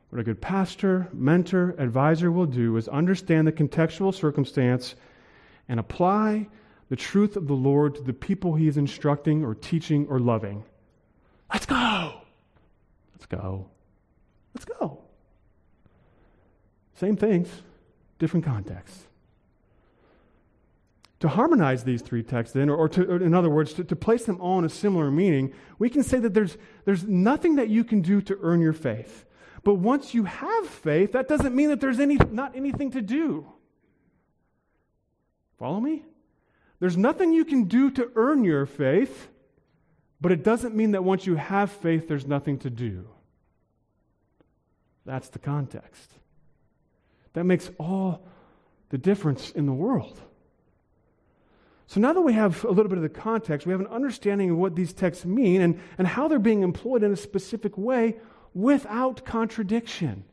what 0.09 0.19
a 0.19 0.23
good 0.23 0.41
pastor, 0.41 1.07
mentor, 1.13 1.75
advisor 1.77 2.31
will 2.31 2.45
do 2.45 2.77
is 2.77 2.87
understand 2.87 3.47
the 3.47 3.51
contextual 3.51 4.13
circumstance 4.13 4.95
and 5.67 5.79
apply 5.79 6.47
the 6.89 6.95
truth 6.95 7.35
of 7.35 7.47
the 7.47 7.53
Lord 7.53 7.95
to 7.95 8.01
the 8.01 8.13
people 8.13 8.55
he 8.55 8.67
is 8.67 8.77
instructing 8.77 9.43
or 9.43 9.55
teaching 9.55 10.05
or 10.07 10.19
loving. 10.19 10.63
Let's 11.51 11.65
go. 11.65 12.21
Let's 13.13 13.25
go. 13.25 13.69
Let's 14.53 14.65
go. 14.65 14.99
Same 16.95 17.15
things, 17.17 17.49
different 18.19 18.45
contexts 18.45 19.05
to 21.25 21.29
harmonize 21.29 21.83
these 21.83 22.03
three 22.03 22.21
texts, 22.21 22.53
then, 22.53 22.69
or, 22.69 22.75
or, 22.75 22.87
to, 22.87 23.01
or 23.03 23.15
in 23.17 23.33
other 23.33 23.49
words, 23.49 23.73
to, 23.73 23.83
to 23.83 23.95
place 23.95 24.25
them 24.25 24.39
all 24.39 24.59
in 24.59 24.65
a 24.65 24.69
similar 24.69 25.09
meaning, 25.09 25.51
we 25.79 25.89
can 25.89 26.03
say 26.03 26.19
that 26.19 26.35
there's, 26.35 26.55
there's 26.85 27.03
nothing 27.03 27.55
that 27.55 27.67
you 27.67 27.83
can 27.83 28.01
do 28.01 28.21
to 28.21 28.37
earn 28.43 28.61
your 28.61 28.73
faith. 28.73 29.25
But 29.63 29.73
once 29.73 30.13
you 30.13 30.25
have 30.25 30.67
faith, 30.67 31.13
that 31.13 31.27
doesn't 31.27 31.55
mean 31.55 31.69
that 31.69 31.81
there's 31.81 31.99
any, 31.99 32.17
not 32.29 32.55
anything 32.55 32.91
to 32.91 33.01
do. 33.01 33.47
Follow 35.57 35.79
me? 35.79 36.03
There's 36.79 36.95
nothing 36.95 37.33
you 37.33 37.43
can 37.43 37.63
do 37.63 37.89
to 37.89 38.11
earn 38.15 38.43
your 38.43 38.67
faith, 38.67 39.29
but 40.21 40.31
it 40.31 40.43
doesn't 40.43 40.75
mean 40.75 40.91
that 40.91 41.03
once 41.03 41.25
you 41.25 41.37
have 41.37 41.71
faith, 41.71 42.07
there's 42.07 42.27
nothing 42.27 42.59
to 42.59 42.69
do. 42.69 43.07
That's 45.07 45.29
the 45.29 45.39
context. 45.39 46.11
That 47.33 47.45
makes 47.45 47.71
all 47.79 48.27
the 48.89 48.99
difference 48.99 49.49
in 49.49 49.65
the 49.65 49.73
world. 49.73 50.21
So 51.95 52.01
now 52.01 52.11
that 52.11 52.19
we 52.19 52.33
have 52.33 52.65
a 52.65 52.71
little 52.71 52.89
bit 52.89 52.97
of 52.97 53.03
the 53.03 53.07
context, 53.07 53.65
we 53.65 53.71
have 53.71 53.79
an 53.79 53.87
understanding 53.87 54.49
of 54.49 54.57
what 54.57 54.75
these 54.75 54.91
texts 54.91 55.23
mean 55.23 55.61
and, 55.61 55.79
and 55.97 56.05
how 56.05 56.27
they're 56.27 56.39
being 56.39 56.61
employed 56.61 57.03
in 57.03 57.13
a 57.13 57.15
specific 57.15 57.77
way 57.77 58.17
without 58.53 59.23
contradiction. 59.23 60.25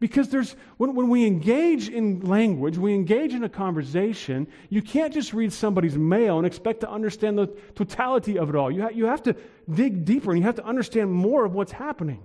Because 0.00 0.30
there's, 0.30 0.56
when, 0.78 0.94
when 0.94 1.10
we 1.10 1.26
engage 1.26 1.90
in 1.90 2.20
language, 2.20 2.78
we 2.78 2.94
engage 2.94 3.34
in 3.34 3.44
a 3.44 3.48
conversation, 3.50 4.46
you 4.70 4.80
can't 4.80 5.12
just 5.12 5.34
read 5.34 5.52
somebody's 5.52 5.98
mail 5.98 6.38
and 6.38 6.46
expect 6.46 6.80
to 6.80 6.90
understand 6.90 7.36
the 7.36 7.48
totality 7.74 8.38
of 8.38 8.48
it 8.48 8.56
all. 8.56 8.70
You, 8.70 8.80
ha- 8.80 8.88
you 8.88 9.04
have 9.04 9.22
to 9.24 9.36
dig 9.70 10.06
deeper 10.06 10.30
and 10.30 10.40
you 10.40 10.46
have 10.46 10.54
to 10.54 10.64
understand 10.64 11.12
more 11.12 11.44
of 11.44 11.52
what's 11.52 11.72
happening. 11.72 12.24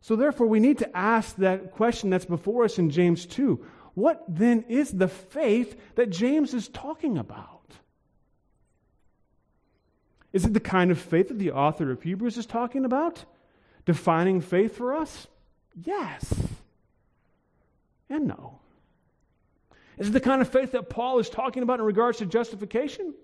So, 0.00 0.16
therefore, 0.16 0.46
we 0.46 0.60
need 0.60 0.78
to 0.78 0.96
ask 0.96 1.36
that 1.36 1.72
question 1.72 2.08
that's 2.08 2.24
before 2.24 2.64
us 2.64 2.78
in 2.78 2.88
James 2.88 3.26
2 3.26 3.62
what 3.94 4.24
then 4.28 4.64
is 4.68 4.90
the 4.90 5.08
faith 5.08 5.80
that 5.96 6.10
James 6.10 6.54
is 6.54 6.68
talking 6.68 7.18
about? 7.18 7.60
Is 10.32 10.44
it 10.44 10.54
the 10.54 10.60
kind 10.60 10.90
of 10.90 10.98
faith 10.98 11.28
that 11.28 11.38
the 11.38 11.50
author 11.50 11.90
of 11.90 12.02
Hebrews 12.02 12.36
is 12.36 12.46
talking 12.46 12.84
about? 12.84 13.24
Defining 13.84 14.40
faith 14.40 14.76
for 14.76 14.94
us? 14.94 15.26
Yes. 15.74 16.32
And 18.08 18.26
no. 18.26 18.60
Is 19.98 20.08
it 20.08 20.12
the 20.12 20.20
kind 20.20 20.40
of 20.40 20.48
faith 20.48 20.72
that 20.72 20.88
Paul 20.88 21.18
is 21.18 21.28
talking 21.28 21.62
about 21.62 21.80
in 21.80 21.84
regards 21.84 22.18
to 22.18 22.26
justification? 22.26 23.14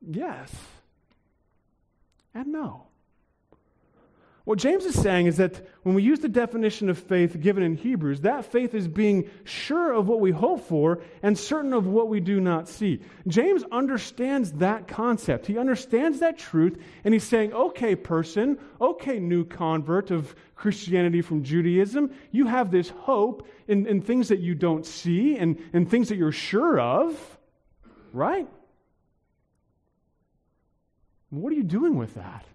Yes. 0.00 0.52
And 2.34 2.48
no. 2.48 2.86
What 4.44 4.58
James 4.58 4.86
is 4.86 4.98
saying 4.98 5.26
is 5.26 5.36
that 5.36 5.66
when 5.82 5.94
we 5.94 6.02
use 6.02 6.20
the 6.20 6.28
definition 6.28 6.88
of 6.88 6.98
faith 6.98 7.38
given 7.40 7.62
in 7.62 7.76
Hebrews, 7.76 8.22
that 8.22 8.50
faith 8.50 8.74
is 8.74 8.88
being 8.88 9.28
sure 9.44 9.92
of 9.92 10.08
what 10.08 10.20
we 10.20 10.30
hope 10.30 10.66
for 10.66 11.02
and 11.22 11.38
certain 11.38 11.74
of 11.74 11.86
what 11.86 12.08
we 12.08 12.20
do 12.20 12.40
not 12.40 12.66
see. 12.66 13.00
James 13.28 13.64
understands 13.70 14.52
that 14.52 14.88
concept. 14.88 15.46
He 15.46 15.58
understands 15.58 16.20
that 16.20 16.38
truth, 16.38 16.78
and 17.04 17.12
he's 17.12 17.24
saying, 17.24 17.52
okay, 17.52 17.94
person, 17.94 18.58
okay, 18.80 19.18
new 19.18 19.44
convert 19.44 20.10
of 20.10 20.34
Christianity 20.54 21.20
from 21.20 21.44
Judaism, 21.44 22.10
you 22.30 22.46
have 22.46 22.70
this 22.70 22.88
hope 22.88 23.46
in, 23.68 23.86
in 23.86 24.00
things 24.00 24.28
that 24.28 24.40
you 24.40 24.54
don't 24.54 24.86
see 24.86 25.36
and, 25.36 25.58
and 25.74 25.88
things 25.88 26.08
that 26.08 26.16
you're 26.16 26.32
sure 26.32 26.80
of, 26.80 27.38
right? 28.12 28.48
What 31.28 31.52
are 31.52 31.56
you 31.56 31.62
doing 31.62 31.96
with 31.96 32.14
that? 32.14 32.46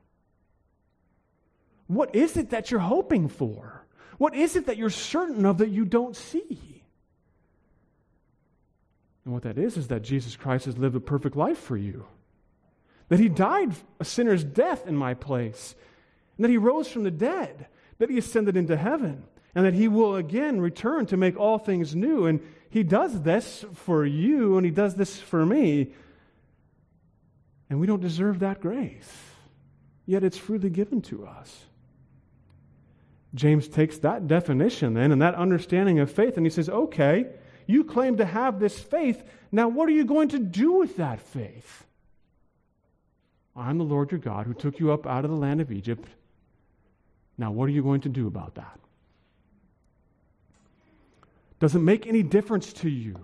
What 1.88 2.16
is 2.16 2.38
it 2.38 2.50
that 2.50 2.72
you're 2.72 2.80
hoping 2.80 3.28
for? 3.28 3.86
What 4.18 4.34
is 4.36 4.56
it 4.56 4.68
that 4.68 4.78
you're 4.78 4.90
certain 4.90 5.46
of 5.46 5.60
that 5.60 5.70
you 5.70 5.86
don't 5.86 6.16
see? 6.16 6.84
And 9.24 9.34
what 9.34 9.44
that 9.44 9.58
is, 9.58 9.76
is 9.76 9.88
that 9.88 10.04
Jesus 10.04 10.36
Christ 10.36 10.66
has 10.66 10.78
lived 10.78 10.96
a 10.96 11.00
perfect 11.00 11.36
life 11.36 11.58
for 11.58 11.76
you. 11.76 12.06
That 13.10 13.20
he 13.20 13.30
died 13.30 13.74
a 14.00 14.06
sinner's 14.06 14.44
death 14.44 14.88
in 14.88 14.96
my 14.96 15.14
place. 15.14 15.76
And 16.38 16.46
that 16.46 16.52
he 16.52 16.58
rose 16.58 16.88
from 16.88 17.04
the 17.04 17.12
dead. 17.12 17.68
That 17.98 18.10
he 18.10 18.18
ascended 18.18 18.56
into 18.56 18.78
heaven. 18.78 19.24
And 19.54 19.66
that 19.66 19.74
he 19.74 19.88
will 19.88 20.16
again 20.16 20.62
return 20.62 21.06
to 21.08 21.18
make 21.18 21.38
all 21.38 21.58
things 21.58 21.96
new. 21.96 22.26
And 22.26 22.42
he 22.70 22.84
does 22.84 23.22
this 23.22 23.66
for 23.74 24.06
you, 24.06 24.58
and 24.58 24.66
he 24.66 24.72
does 24.72 24.96
this 24.96 25.20
for 25.20 25.46
me. 25.46 25.94
And 27.70 27.80
we 27.80 27.88
don't 27.88 28.02
deserve 28.02 28.40
that 28.40 28.62
grace. 28.62 29.12
Yet 30.06 30.24
it's 30.24 30.38
freely 30.38 30.70
given 30.70 31.02
to 31.04 31.26
us. 31.26 31.66
James 33.36 33.68
takes 33.68 33.98
that 34.00 34.28
definition 34.28 34.94
then 34.94 35.12
and 35.12 35.22
that 35.22 35.36
understanding 35.36 36.00
of 36.00 36.10
faith 36.10 36.38
and 36.38 36.46
he 36.46 36.50
says, 36.50 36.70
okay, 36.70 37.28
you 37.68 37.84
claim 37.84 38.18
to 38.18 38.26
have 38.26 38.60
this 38.60 38.80
faith. 38.80 39.24
Now, 39.52 39.68
what 39.68 39.90
are 39.90 39.94
you 39.94 40.06
going 40.06 40.30
to 40.30 40.40
do 40.40 40.74
with 40.74 40.98
that 40.98 41.20
faith? 41.20 41.86
I'm 43.56 43.78
the 43.78 43.84
Lord 43.84 44.12
your 44.12 44.20
God 44.20 44.48
who 44.48 44.54
took 44.54 44.80
you 44.80 44.92
up 44.92 45.06
out 45.06 45.26
of 45.26 45.32
the 45.32 45.38
land 45.38 45.62
of 45.62 45.72
Egypt. 45.72 46.08
Now, 47.38 47.52
what 47.52 47.66
are 47.66 47.72
you 47.72 47.84
going 47.84 48.02
to 48.02 48.10
do 48.10 48.28
about 48.28 48.56
that? 48.56 48.80
Does 51.60 51.76
it 51.76 51.80
make 51.80 52.08
any 52.08 52.24
difference 52.24 52.72
to 52.74 52.90
you? 52.90 53.16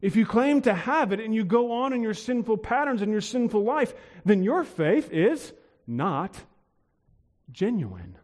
If 0.00 0.14
you 0.16 0.26
claim 0.26 0.62
to 0.62 0.74
have 0.74 1.12
it 1.12 1.20
and 1.20 1.34
you 1.34 1.44
go 1.44 1.72
on 1.72 1.92
in 1.92 2.02
your 2.02 2.14
sinful 2.14 2.58
patterns 2.58 3.02
and 3.02 3.10
your 3.10 3.20
sinful 3.20 3.62
life, 3.62 3.94
then 4.24 4.42
your 4.42 4.62
faith 4.62 5.10
is 5.10 5.52
not 5.86 6.36
genuine. 7.50 8.16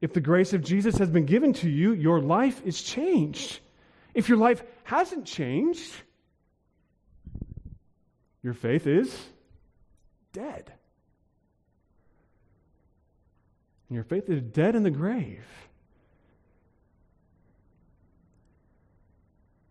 If 0.00 0.12
the 0.12 0.20
grace 0.20 0.52
of 0.52 0.62
Jesus 0.62 0.96
has 0.98 1.10
been 1.10 1.26
given 1.26 1.52
to 1.54 1.68
you, 1.68 1.92
your 1.92 2.20
life 2.20 2.62
is 2.64 2.80
changed. 2.80 3.60
If 4.14 4.28
your 4.28 4.38
life 4.38 4.62
hasn't 4.84 5.26
changed, 5.26 5.92
Your 8.42 8.54
faith 8.54 8.86
is 8.86 9.14
dead. 10.32 10.72
And 13.88 13.94
your 13.94 14.04
faith 14.04 14.30
is 14.30 14.40
dead 14.40 14.76
in 14.76 14.82
the 14.82 14.90
grave. 14.90 15.44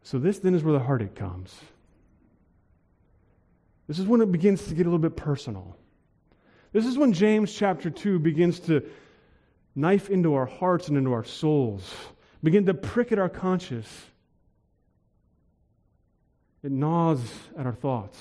So, 0.03 0.19
this 0.19 0.39
then 0.39 0.55
is 0.55 0.63
where 0.63 0.73
the 0.73 0.79
heartache 0.79 1.15
comes. 1.15 1.55
This 3.87 3.99
is 3.99 4.05
when 4.05 4.21
it 4.21 4.31
begins 4.31 4.67
to 4.67 4.73
get 4.73 4.85
a 4.85 4.89
little 4.89 4.99
bit 4.99 5.15
personal. 5.15 5.77
This 6.71 6.85
is 6.85 6.97
when 6.97 7.13
James 7.13 7.53
chapter 7.53 7.89
2 7.89 8.19
begins 8.19 8.59
to 8.61 8.83
knife 9.75 10.09
into 10.09 10.35
our 10.35 10.45
hearts 10.45 10.87
and 10.87 10.97
into 10.97 11.13
our 11.13 11.23
souls, 11.23 11.93
begin 12.43 12.65
to 12.65 12.73
prick 12.73 13.11
at 13.11 13.19
our 13.19 13.29
conscience. 13.29 13.89
It 16.63 16.71
gnaws 16.71 17.21
at 17.57 17.65
our 17.65 17.73
thoughts, 17.73 18.19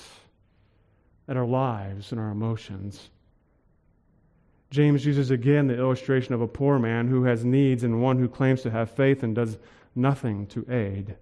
at 1.27 1.37
our 1.37 1.45
lives, 1.45 2.11
and 2.11 2.19
our 2.19 2.31
emotions. 2.31 3.09
James 4.71 5.05
uses 5.05 5.31
again 5.31 5.67
the 5.67 5.77
illustration 5.77 6.33
of 6.33 6.41
a 6.41 6.47
poor 6.47 6.79
man 6.79 7.07
who 7.07 7.23
has 7.23 7.43
needs 7.43 7.83
and 7.83 8.01
one 8.01 8.17
who 8.17 8.27
claims 8.27 8.61
to 8.61 8.71
have 8.71 8.89
faith 8.91 9.23
and 9.23 9.35
does 9.35 9.57
nothing 9.95 10.45
to 10.47 10.65
aid. 10.71 11.15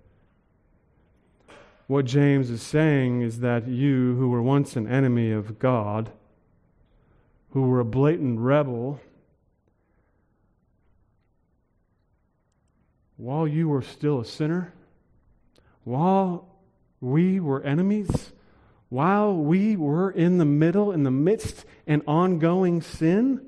What 1.88 2.06
James 2.06 2.50
is 2.50 2.62
saying 2.62 3.22
is 3.22 3.40
that 3.40 3.68
you, 3.68 4.16
who 4.16 4.30
were 4.30 4.42
once 4.42 4.76
an 4.76 4.88
enemy 4.88 5.32
of 5.32 5.58
God, 5.60 6.12
who 7.58 7.63
were 7.63 7.80
a 7.80 7.86
blatant 7.86 8.39
rebel, 8.39 9.00
while 13.15 13.48
you 13.48 13.67
were 13.67 13.82
still 13.82 14.20
a 14.20 14.26
sinner, 14.26 14.72
while 15.84 16.48
we 17.02 17.39
were 17.39 17.63
enemies, 17.63 18.32
while 18.89 19.36
we 19.36 19.76
were 19.76 20.12
in 20.12 20.38
the 20.38 20.46
middle, 20.46 20.91
in 20.91 21.02
the 21.02 21.10
midst, 21.10 21.65
and 21.88 22.04
ongoing 22.06 22.80
sin, 22.80 23.43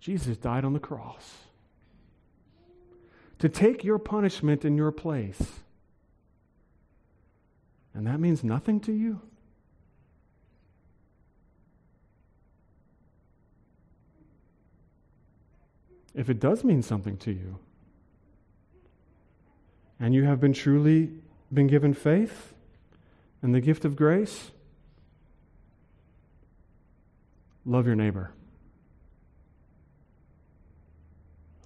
Jesus 0.00 0.38
died 0.38 0.64
on 0.64 0.72
the 0.72 0.80
cross 0.80 1.34
to 3.38 3.50
take 3.50 3.84
your 3.84 3.98
punishment 3.98 4.64
in 4.64 4.78
your 4.78 4.92
place. 4.92 5.42
And 7.92 8.06
that 8.06 8.18
means 8.18 8.42
nothing 8.42 8.80
to 8.80 8.92
you? 8.92 9.20
If 16.18 16.28
it 16.28 16.40
does 16.40 16.64
mean 16.64 16.82
something 16.82 17.16
to 17.18 17.30
you, 17.30 17.60
and 20.00 20.12
you 20.12 20.24
have 20.24 20.40
been 20.40 20.52
truly 20.52 21.12
been 21.54 21.68
given 21.68 21.94
faith 21.94 22.54
and 23.40 23.54
the 23.54 23.60
gift 23.60 23.84
of 23.84 23.94
grace, 23.94 24.50
love 27.64 27.86
your 27.86 27.94
neighbor. 27.94 28.32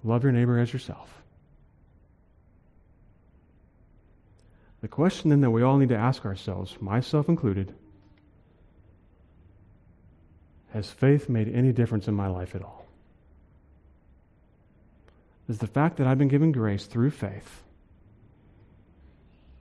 Love 0.03 0.21
your 0.21 0.31
neighbor 0.31 0.59
as 0.59 0.71
yourself. 0.71 1.23
The 4.81 4.87
question 4.87 5.31
then 5.31 5.41
that 5.41 5.49
we 5.49 5.63
all 5.63 5.77
need 5.77 5.89
to 5.89 5.97
ask 5.97 6.25
ourselves, 6.25 6.79
myself 6.79 7.27
included, 7.27 7.73
has 10.73 10.91
faith 10.91 11.27
made 11.27 11.47
any 11.49 11.71
difference 11.71 12.07
in 12.07 12.13
my 12.13 12.27
life 12.27 12.53
at 12.53 12.61
all? 12.61 12.82
Does 15.47 15.57
the 15.57 15.67
fact 15.67 15.97
that 15.97 16.07
I've 16.07 16.17
been 16.17 16.29
given 16.29 16.51
grace 16.51 16.85
through 16.85 17.11
faith 17.11 17.63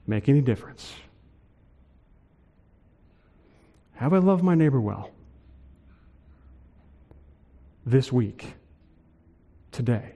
make 0.07 0.29
any 0.29 0.41
difference? 0.41 0.93
Have 3.95 4.13
I 4.13 4.19
loved 4.19 4.43
my 4.43 4.55
neighbor 4.55 4.81
well? 4.81 5.11
This 7.85 8.13
week, 8.13 8.55
today? 9.73 10.13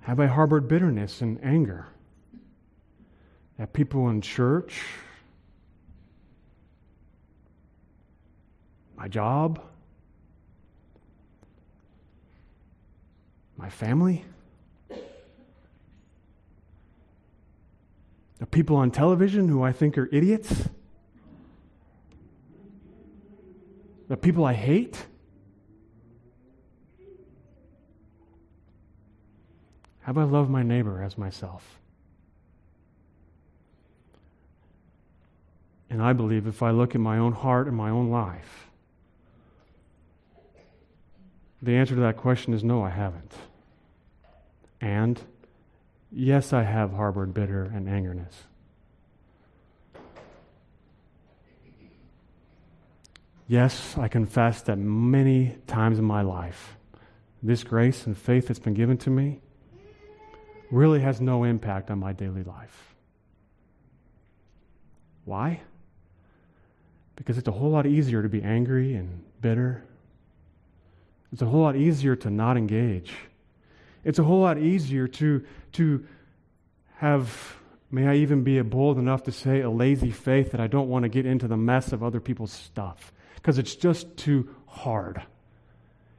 Have 0.00 0.18
I 0.18 0.26
harbored 0.26 0.68
bitterness 0.68 1.20
and 1.20 1.42
anger? 1.44 1.88
at 3.58 3.72
people 3.72 4.08
in 4.08 4.20
church, 4.20 4.82
my 8.96 9.08
job, 9.08 9.60
my 13.58 13.68
family, 13.68 14.24
the 18.38 18.46
people 18.46 18.76
on 18.76 18.90
television 18.92 19.48
who 19.48 19.62
I 19.62 19.72
think 19.72 19.98
are 19.98 20.08
idiots, 20.12 20.68
the 24.06 24.16
people 24.16 24.44
I 24.44 24.54
hate. 24.54 25.06
Have 30.02 30.16
I 30.16 30.22
loved 30.22 30.48
my 30.48 30.62
neighbor 30.62 31.02
as 31.02 31.18
myself? 31.18 31.80
And 35.90 36.00
I 36.00 36.12
believe 36.12 36.46
if 36.46 36.62
I 36.62 36.70
look 36.70 36.94
at 36.94 37.00
my 37.00 37.18
own 37.18 37.32
heart 37.32 37.66
and 37.66 37.76
my 37.76 37.90
own 37.90 38.08
life, 38.08 38.67
the 41.62 41.76
answer 41.76 41.94
to 41.94 42.00
that 42.02 42.16
question 42.16 42.54
is 42.54 42.62
no, 42.62 42.82
I 42.82 42.90
haven't. 42.90 43.34
And 44.80 45.20
yes, 46.12 46.52
I 46.52 46.62
have 46.62 46.92
harbored 46.92 47.34
bitter 47.34 47.64
and 47.64 47.88
angerness. 47.88 48.34
Yes, 53.48 53.96
I 53.96 54.08
confess 54.08 54.60
that 54.62 54.76
many 54.76 55.56
times 55.66 55.98
in 55.98 56.04
my 56.04 56.20
life, 56.20 56.76
this 57.42 57.64
grace 57.64 58.06
and 58.06 58.16
faith 58.16 58.46
that's 58.48 58.58
been 58.58 58.74
given 58.74 58.98
to 58.98 59.10
me 59.10 59.40
really 60.70 61.00
has 61.00 61.20
no 61.20 61.44
impact 61.44 61.90
on 61.90 61.98
my 61.98 62.12
daily 62.12 62.42
life. 62.42 62.94
Why? 65.24 65.60
Because 67.16 67.38
it's 67.38 67.48
a 67.48 67.52
whole 67.52 67.70
lot 67.70 67.86
easier 67.86 68.22
to 68.22 68.28
be 68.28 68.42
angry 68.42 68.94
and 68.94 69.24
bitter. 69.40 69.82
It's 71.32 71.42
a 71.42 71.46
whole 71.46 71.62
lot 71.62 71.76
easier 71.76 72.16
to 72.16 72.30
not 72.30 72.56
engage. 72.56 73.12
It's 74.04 74.18
a 74.18 74.24
whole 74.24 74.40
lot 74.40 74.58
easier 74.58 75.06
to, 75.08 75.44
to 75.72 76.06
have, 76.96 77.56
may 77.90 78.06
I 78.06 78.14
even 78.16 78.42
be 78.42 78.60
bold 78.62 78.98
enough 78.98 79.24
to 79.24 79.32
say, 79.32 79.60
a 79.60 79.70
lazy 79.70 80.10
faith 80.10 80.52
that 80.52 80.60
I 80.60 80.66
don't 80.66 80.88
want 80.88 81.02
to 81.02 81.08
get 81.08 81.26
into 81.26 81.48
the 81.48 81.56
mess 81.56 81.92
of 81.92 82.02
other 82.02 82.20
people's 82.20 82.52
stuff 82.52 83.12
because 83.34 83.58
it's 83.58 83.74
just 83.74 84.16
too 84.16 84.54
hard. 84.66 85.22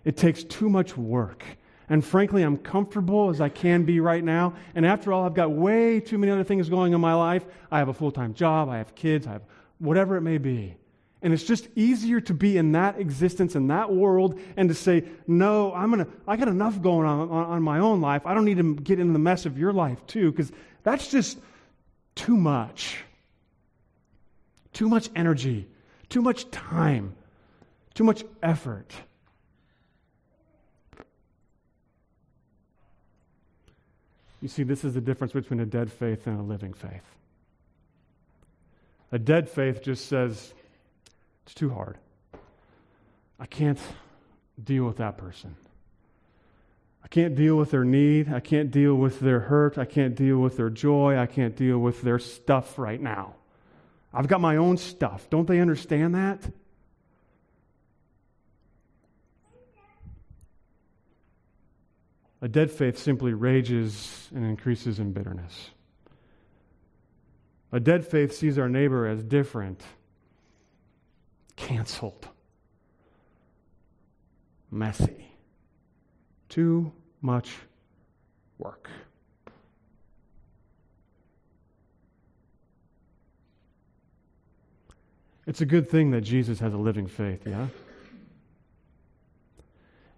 It 0.06 0.17
takes 0.17 0.43
too 0.43 0.69
much 0.69 0.95
work. 0.95 1.43
And 1.89 2.06
frankly, 2.06 2.43
I'm 2.43 2.58
comfortable 2.58 3.30
as 3.30 3.41
I 3.41 3.50
can 3.50 3.84
be 3.84 4.00
right 4.00 4.24
now. 4.24 4.54
And 4.76 4.86
after 4.86 5.12
all, 5.12 5.26
I've 5.26 5.34
got 5.34 5.52
way 5.52 6.00
too 6.00 6.19
many 6.19 6.32
other 6.32 6.43
things 6.43 6.69
going 6.69 6.93
on 6.93 6.95
in 6.95 7.02
my 7.02 7.15
life. 7.15 7.45
I 7.72 7.80
have 7.80 7.89
a 7.89 7.93
full 7.93 8.12
time 8.12 8.34
job, 8.34 8.69
I 8.69 8.78
have 8.78 8.93
kids, 8.93 9.26
I 9.26 9.34
have 9.34 9.41
whatever 9.80 10.15
it 10.15 10.22
may 10.22 10.38
be. 10.38 10.76
And 11.21 11.34
it's 11.34 11.43
just 11.43 11.67
easier 11.75 12.21
to 12.21 12.34
be 12.34 12.58
in 12.58 12.71
that 12.71 12.99
existence, 12.99 13.55
in 13.55 13.67
that 13.67 13.93
world, 13.93 14.39
and 14.55 14.69
to 14.69 14.75
say, 14.75 15.03
no, 15.27 15.73
I'm 15.73 15.89
gonna, 15.89 16.08
I 16.27 16.38
got 16.38 16.47
enough 16.47 16.82
going 16.82 17.05
on, 17.05 17.29
on, 17.29 17.45
on 17.45 17.62
my 17.62 17.79
own 17.79 17.99
life. 17.99 18.25
I 18.25 18.34
don't 18.34 18.45
need 18.45 18.58
to 18.58 18.75
get 18.75 18.99
into 18.99 19.12
the 19.13 19.19
mess 19.19 19.45
of 19.45 19.58
your 19.58 19.73
life, 19.73 20.05
too, 20.08 20.32
because 20.32 20.51
that's 20.84 21.10
just 21.10 21.38
too 22.15 22.38
much. 22.38 23.03
Too 24.71 24.88
much 24.88 25.10
energy, 25.15 25.67
too 26.08 26.21
much 26.21 26.49
time, 26.51 27.15
too 27.95 28.05
much 28.05 28.23
effort. 28.41 28.93
You 34.41 34.47
see, 34.47 34.63
this 34.63 34.86
is 34.86 34.93
the 34.93 35.01
difference 35.01 35.34
between 35.34 35.60
a 35.60 35.65
dead 35.65 35.91
faith 35.91 36.27
and 36.27 36.39
a 36.39 36.43
living 36.43 36.71
faith. 36.71 37.03
A 39.12 39.19
dead 39.19 39.49
faith 39.49 39.82
just 39.82 40.05
says, 40.05 40.53
it's 41.49 41.55
too 41.55 41.71
hard. 41.71 41.97
I 43.39 43.47
can't 43.47 43.79
deal 44.63 44.85
with 44.85 44.97
that 44.97 45.17
person. 45.17 45.55
I 47.03 47.07
can't 47.07 47.33
deal 47.33 47.55
with 47.55 47.71
their 47.71 47.83
need. 47.83 48.31
I 48.31 48.39
can't 48.39 48.69
deal 48.69 48.93
with 48.93 49.19
their 49.19 49.39
hurt. 49.39 49.79
I 49.79 49.85
can't 49.85 50.13
deal 50.13 50.38
with 50.38 50.57
their 50.57 50.69
joy. 50.69 51.17
I 51.17 51.25
can't 51.25 51.55
deal 51.55 51.79
with 51.79 52.03
their 52.03 52.19
stuff 52.19 52.77
right 52.77 53.01
now. 53.01 53.33
I've 54.13 54.27
got 54.27 54.41
my 54.41 54.57
own 54.57 54.77
stuff. 54.77 55.27
Don't 55.31 55.47
they 55.47 55.59
understand 55.59 56.13
that? 56.13 56.39
A 62.43 62.47
dead 62.47 62.69
faith 62.69 62.99
simply 62.99 63.33
rages 63.33 64.29
and 64.35 64.45
increases 64.45 64.99
in 64.99 65.13
bitterness. 65.13 65.71
A 67.71 67.79
dead 67.79 68.05
faith 68.05 68.35
sees 68.35 68.59
our 68.59 68.69
neighbor 68.69 69.07
as 69.07 69.23
different 69.23 69.81
canceled. 71.60 72.28
Messy. 74.72 75.28
Too 76.48 76.91
much 77.22 77.52
work. 78.58 78.89
It's 85.45 85.62
a 85.62 85.65
good 85.65 85.89
thing 85.89 86.12
that 86.12 86.22
Jesus 86.22 86.60
has 86.60 86.74
a 86.74 86.78
living 86.78 87.08
faith, 87.08 87.45
yeah? 87.45 87.67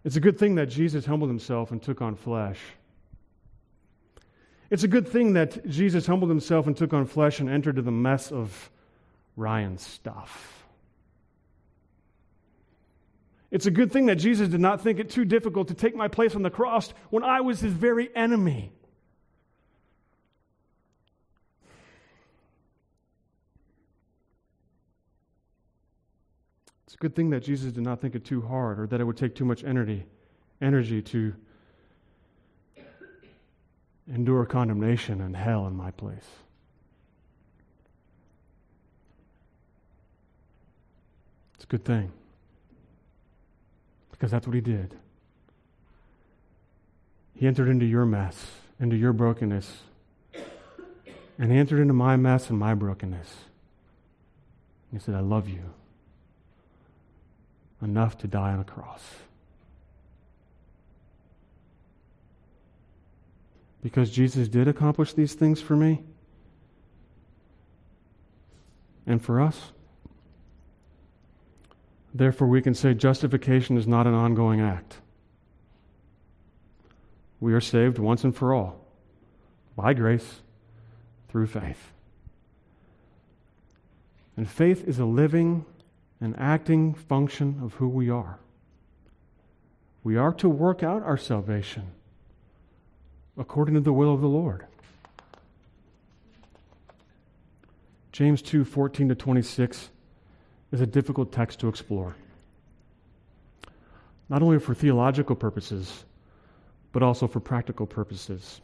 It's 0.03 0.15
a 0.15 0.19
good 0.19 0.37
thing 0.37 0.55
that 0.55 0.67
Jesus 0.67 1.05
humbled 1.05 1.29
himself 1.29 1.71
and 1.71 1.81
took 1.81 2.01
on 2.01 2.15
flesh. 2.15 2.59
It's 4.69 4.83
a 4.83 4.87
good 4.87 5.07
thing 5.07 5.33
that 5.33 5.67
Jesus 5.67 6.05
humbled 6.05 6.29
himself 6.29 6.67
and 6.67 6.75
took 6.75 6.93
on 6.93 7.05
flesh 7.05 7.39
and 7.39 7.49
entered 7.49 7.71
into 7.71 7.81
the 7.83 7.91
mess 7.91 8.31
of 8.31 8.69
Ryan's 9.35 9.85
stuff. 9.85 10.60
It's 13.51 13.65
a 13.65 13.71
good 13.71 13.91
thing 13.91 14.05
that 14.05 14.15
Jesus 14.15 14.47
did 14.47 14.61
not 14.61 14.81
think 14.81 14.97
it 14.97 15.09
too 15.09 15.25
difficult 15.25 15.67
to 15.67 15.73
take 15.73 15.93
my 15.93 16.07
place 16.07 16.35
on 16.35 16.41
the 16.41 16.49
cross 16.49 16.93
when 17.09 17.23
I 17.23 17.41
was 17.41 17.59
his 17.59 17.73
very 17.73 18.09
enemy. 18.15 18.71
It's 26.85 26.95
a 26.95 26.97
good 26.97 27.13
thing 27.13 27.29
that 27.31 27.41
Jesus 27.41 27.73
did 27.73 27.83
not 27.83 27.99
think 27.99 28.15
it 28.15 28.23
too 28.23 28.41
hard 28.41 28.79
or 28.79 28.87
that 28.87 29.01
it 29.01 29.03
would 29.03 29.17
take 29.17 29.35
too 29.35 29.45
much 29.45 29.65
energy, 29.65 30.05
energy 30.61 31.01
to 31.01 31.33
endure 34.07 34.45
condemnation 34.45 35.19
and 35.19 35.35
hell 35.35 35.67
in 35.67 35.75
my 35.75 35.91
place. 35.91 36.27
It's 41.55 41.65
a 41.65 41.67
good 41.67 41.83
thing 41.83 42.13
because 44.21 44.29
that's 44.29 44.45
what 44.45 44.53
he 44.53 44.61
did. 44.61 44.93
He 47.33 47.47
entered 47.47 47.67
into 47.67 47.87
your 47.87 48.05
mess, 48.05 48.51
into 48.79 48.95
your 48.95 49.13
brokenness, 49.13 49.79
and 51.39 51.51
he 51.51 51.57
entered 51.57 51.79
into 51.79 51.95
my 51.95 52.17
mess 52.17 52.47
and 52.51 52.59
my 52.59 52.75
brokenness. 52.75 53.35
He 54.91 54.99
said, 54.99 55.15
I 55.15 55.21
love 55.21 55.49
you 55.49 55.73
enough 57.81 58.15
to 58.19 58.27
die 58.27 58.51
on 58.51 58.59
a 58.59 58.63
cross. 58.63 59.01
Because 63.81 64.11
Jesus 64.11 64.47
did 64.47 64.67
accomplish 64.67 65.13
these 65.13 65.33
things 65.33 65.59
for 65.59 65.75
me 65.75 66.03
and 69.07 69.19
for 69.19 69.41
us. 69.41 69.71
Therefore, 72.13 72.47
we 72.47 72.61
can 72.61 72.73
say 72.73 72.93
justification 72.93 73.77
is 73.77 73.87
not 73.87 74.07
an 74.07 74.13
ongoing 74.13 74.59
act. 74.59 74.97
We 77.39 77.53
are 77.53 77.61
saved 77.61 77.97
once 77.97 78.23
and 78.23 78.35
for 78.35 78.53
all 78.53 78.85
by 79.75 79.93
grace 79.93 80.41
through 81.29 81.47
faith. 81.47 81.91
And 84.35 84.49
faith 84.49 84.87
is 84.87 84.99
a 84.99 85.05
living 85.05 85.65
and 86.19 86.37
acting 86.37 86.93
function 86.93 87.59
of 87.63 87.75
who 87.75 87.87
we 87.87 88.09
are. 88.09 88.39
We 90.03 90.17
are 90.17 90.33
to 90.33 90.49
work 90.49 90.83
out 90.83 91.03
our 91.03 91.17
salvation 91.17 91.91
according 93.37 93.75
to 93.75 93.81
the 93.81 93.93
will 93.93 94.13
of 94.13 94.21
the 94.21 94.27
Lord. 94.27 94.65
James 98.11 98.41
2 98.41 98.65
14 98.65 99.09
to 99.09 99.15
26 99.15 99.89
is 100.71 100.81
a 100.81 100.85
difficult 100.85 101.31
text 101.31 101.59
to 101.59 101.67
explore. 101.67 102.15
Not 104.29 104.41
only 104.41 104.59
for 104.59 104.73
theological 104.73 105.35
purposes, 105.35 106.05
but 106.91 107.03
also 107.03 107.27
for 107.27 107.39
practical 107.39 107.85
purposes. 107.85 108.61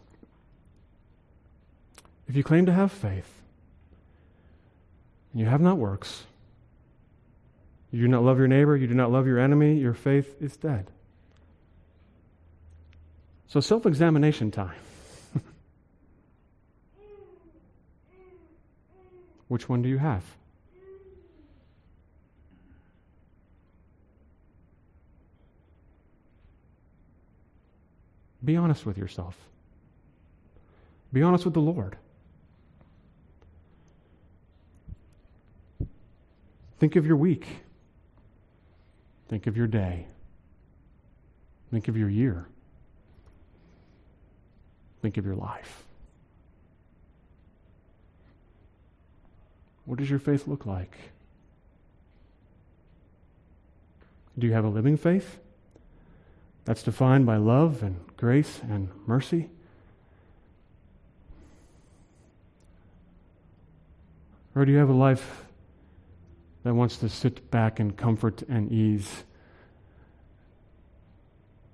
If 2.28 2.36
you 2.36 2.43
claim 2.43 2.65
to 2.65 2.74
have 2.74 2.91
faith 2.91 3.32
and 5.32 5.41
you 5.41 5.48
have 5.48 5.62
not 5.62 5.78
works, 5.78 6.26
you 7.91 8.02
do 8.02 8.08
not 8.08 8.24
love 8.24 8.38
your 8.38 8.48
neighbor, 8.48 8.76
you 8.76 8.88
do 8.88 8.93
not 8.93 9.12
love 9.12 9.28
your 9.28 9.39
enemy, 9.39 9.78
your 9.78 9.93
faith 9.93 10.36
is 10.41 10.58
dead. 10.58 10.91
So, 13.48 13.62
self 13.62 13.86
examination 13.86 14.52
time. 14.52 14.76
Which 19.48 19.70
one 19.70 19.82
do 19.82 19.88
you 19.88 20.00
have? 20.00 20.24
Be 28.43 28.56
honest 28.56 28.86
with 28.86 28.97
yourself. 28.97 29.36
Be 31.12 31.21
honest 31.21 31.45
with 31.45 31.54
the 31.54 31.62
Lord. 31.62 31.97
Think 36.80 36.95
of 36.95 37.06
your 37.06 37.17
week. 37.17 37.47
Think 39.30 39.47
of 39.47 39.58
your 39.58 39.67
day. 39.67 40.08
Think 41.71 41.88
of 41.88 41.97
your 41.97 42.10
year. 42.10 42.47
Think 45.02 45.17
of 45.17 45.26
your 45.26 45.36
life. 45.36 45.84
What 49.86 50.00
does 50.00 50.10
your 50.10 50.19
faith 50.19 50.47
look 50.47 50.65
like? 50.65 50.97
Do 54.38 54.45
you 54.45 54.54
have 54.54 54.65
a 54.65 54.69
living 54.69 54.97
faith? 54.97 55.39
That's 56.67 56.84
defined 56.84 57.25
by 57.25 57.38
love 57.38 57.82
and 57.82 57.95
grace 58.17 58.60
and 58.69 58.89
mercy. 59.06 59.49
Or 64.53 64.65
do 64.65 64.73
you 64.73 64.77
have 64.80 64.89
a 64.89 64.93
life 64.93 65.45
that 66.63 66.73
wants 66.73 66.97
to 66.97 67.08
sit 67.08 67.49
back 67.49 67.80
in 67.80 67.93
comfort 67.93 68.43
and 68.49 68.69
ease 68.69 69.23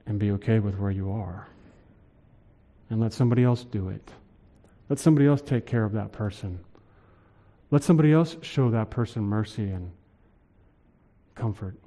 and 0.05 0.19
be 0.19 0.29
okay 0.33 0.59
with 0.59 0.77
where 0.77 0.91
you 0.91 1.11
are? 1.11 1.47
And 2.91 3.01
let 3.01 3.13
somebody 3.13 3.43
else 3.43 3.63
do 3.63 3.89
it. 3.89 4.11
Let 4.89 4.99
somebody 4.99 5.25
else 5.25 5.41
take 5.41 5.65
care 5.65 5.85
of 5.85 5.93
that 5.93 6.11
person. 6.11 6.59
Let 7.71 7.83
somebody 7.83 8.13
else 8.13 8.37
show 8.43 8.69
that 8.69 8.91
person 8.91 9.23
mercy 9.23 9.71
and 9.71 9.89
comfort. 11.33 11.77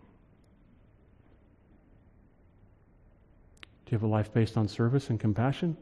Do 3.86 3.92
you 3.92 3.98
have 3.98 4.02
a 4.02 4.08
life 4.08 4.32
based 4.32 4.56
on 4.56 4.66
service 4.66 5.10
and 5.10 5.20
compassion? 5.20 5.76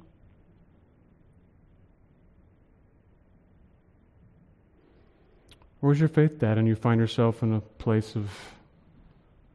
Or 5.80 5.92
is 5.92 6.00
your 6.00 6.08
faith 6.08 6.38
dead 6.38 6.58
and 6.58 6.68
you 6.68 6.76
find 6.76 7.00
yourself 7.00 7.42
in 7.42 7.54
a 7.54 7.60
place 7.60 8.14
of 8.14 8.30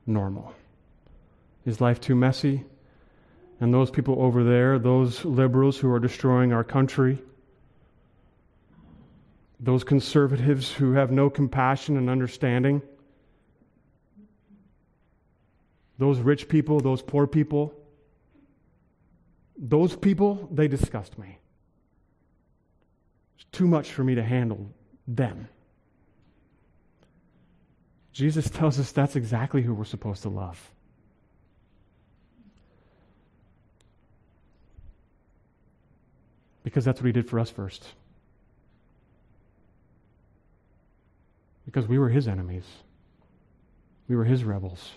normal? 0.07 0.53
Is 1.65 1.79
life 1.79 2.01
too 2.01 2.15
messy? 2.15 2.65
And 3.59 3.71
those 3.73 3.91
people 3.91 4.21
over 4.21 4.43
there, 4.43 4.79
those 4.79 5.23
liberals 5.25 5.77
who 5.77 5.91
are 5.91 5.99
destroying 5.99 6.51
our 6.51 6.63
country, 6.63 7.19
those 9.59 9.83
conservatives 9.83 10.71
who 10.71 10.93
have 10.93 11.12
no 11.12 11.29
compassion 11.29 11.97
and 11.97 12.09
understanding, 12.09 12.81
those 15.99 16.19
rich 16.19 16.47
people, 16.47 16.79
those 16.79 17.01
poor 17.01 17.27
people, 17.27 17.73
those 19.60 19.95
people, 19.95 20.48
they 20.52 20.69
disgust 20.69 21.17
me. 21.17 21.38
It's 23.36 23.45
too 23.52 23.67
much 23.67 23.91
for 23.91 24.04
me 24.04 24.15
to 24.15 24.24
handle 24.24 24.72
them. 25.06 25.50
Jesus 28.13 28.50
tells 28.50 28.80
us 28.80 28.91
that's 28.91 29.17
exactly 29.17 29.62
who 29.62 29.74
we're 29.74 29.84
supposed 29.84 30.24
to 30.24 30.30
love. 30.30 30.72
Because 36.63 36.86
that's 36.86 37.02
what 37.02 37.06
he 37.06 37.12
did 37.12 37.30
for 37.30 37.39
us 37.39 37.50
first. 37.50 37.86
Because 41.65 41.88
we 41.88 42.00
were 42.00 42.10
his 42.10 42.28
enemies, 42.28 42.65
we 44.08 44.15
were 44.15 44.26
his 44.26 44.43
rebels. 44.43 44.92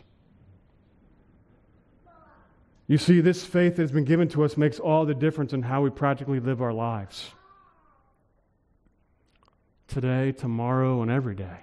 You 2.87 2.99
see, 2.99 3.20
this 3.20 3.45
faith 3.45 3.76
that 3.76 3.83
has 3.83 3.93
been 3.93 4.05
given 4.05 4.28
to 4.28 4.45
us 4.45 4.57
makes 4.57 4.78
all 4.78 5.07
the 5.07 5.14
difference 5.14 5.53
in 5.53 5.62
how 5.62 5.83
we 5.83 5.91
practically 5.91 6.41
live 6.41 6.61
our 6.61 6.72
lives. 6.72 7.30
Today, 9.89 10.33
tomorrow, 10.33 11.03
and 11.03 11.11
every 11.11 11.35
day. 11.35 11.59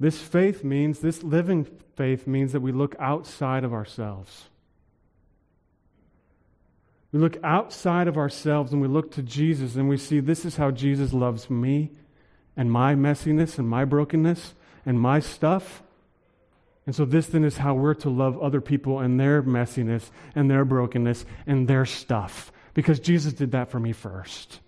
This 0.00 0.20
faith 0.20 0.64
means, 0.64 0.98
this 0.98 1.22
living 1.22 1.66
faith 1.94 2.26
means 2.26 2.52
that 2.52 2.60
we 2.60 2.72
look 2.72 2.96
outside 2.98 3.64
of 3.64 3.72
ourselves. 3.72 4.48
We 7.12 7.20
look 7.20 7.36
outside 7.44 8.08
of 8.08 8.18
ourselves 8.18 8.72
and 8.72 8.82
we 8.82 8.88
look 8.88 9.12
to 9.12 9.22
Jesus 9.22 9.76
and 9.76 9.88
we 9.88 9.96
see 9.96 10.18
this 10.18 10.44
is 10.44 10.56
how 10.56 10.72
Jesus 10.72 11.12
loves 11.12 11.48
me 11.48 11.92
and 12.56 12.72
my 12.72 12.96
messiness 12.96 13.56
and 13.56 13.68
my 13.68 13.84
brokenness 13.84 14.54
and 14.84 14.98
my 15.00 15.20
stuff. 15.20 15.83
And 16.86 16.94
so, 16.94 17.04
this 17.04 17.26
then 17.26 17.44
is 17.44 17.56
how 17.56 17.74
we're 17.74 17.94
to 17.94 18.10
love 18.10 18.40
other 18.40 18.60
people 18.60 19.00
and 19.00 19.18
their 19.18 19.42
messiness 19.42 20.10
and 20.34 20.50
their 20.50 20.64
brokenness 20.64 21.24
and 21.46 21.66
their 21.66 21.86
stuff. 21.86 22.52
Because 22.74 23.00
Jesus 23.00 23.32
did 23.32 23.52
that 23.52 23.70
for 23.70 23.80
me 23.80 23.92
first. 23.92 24.60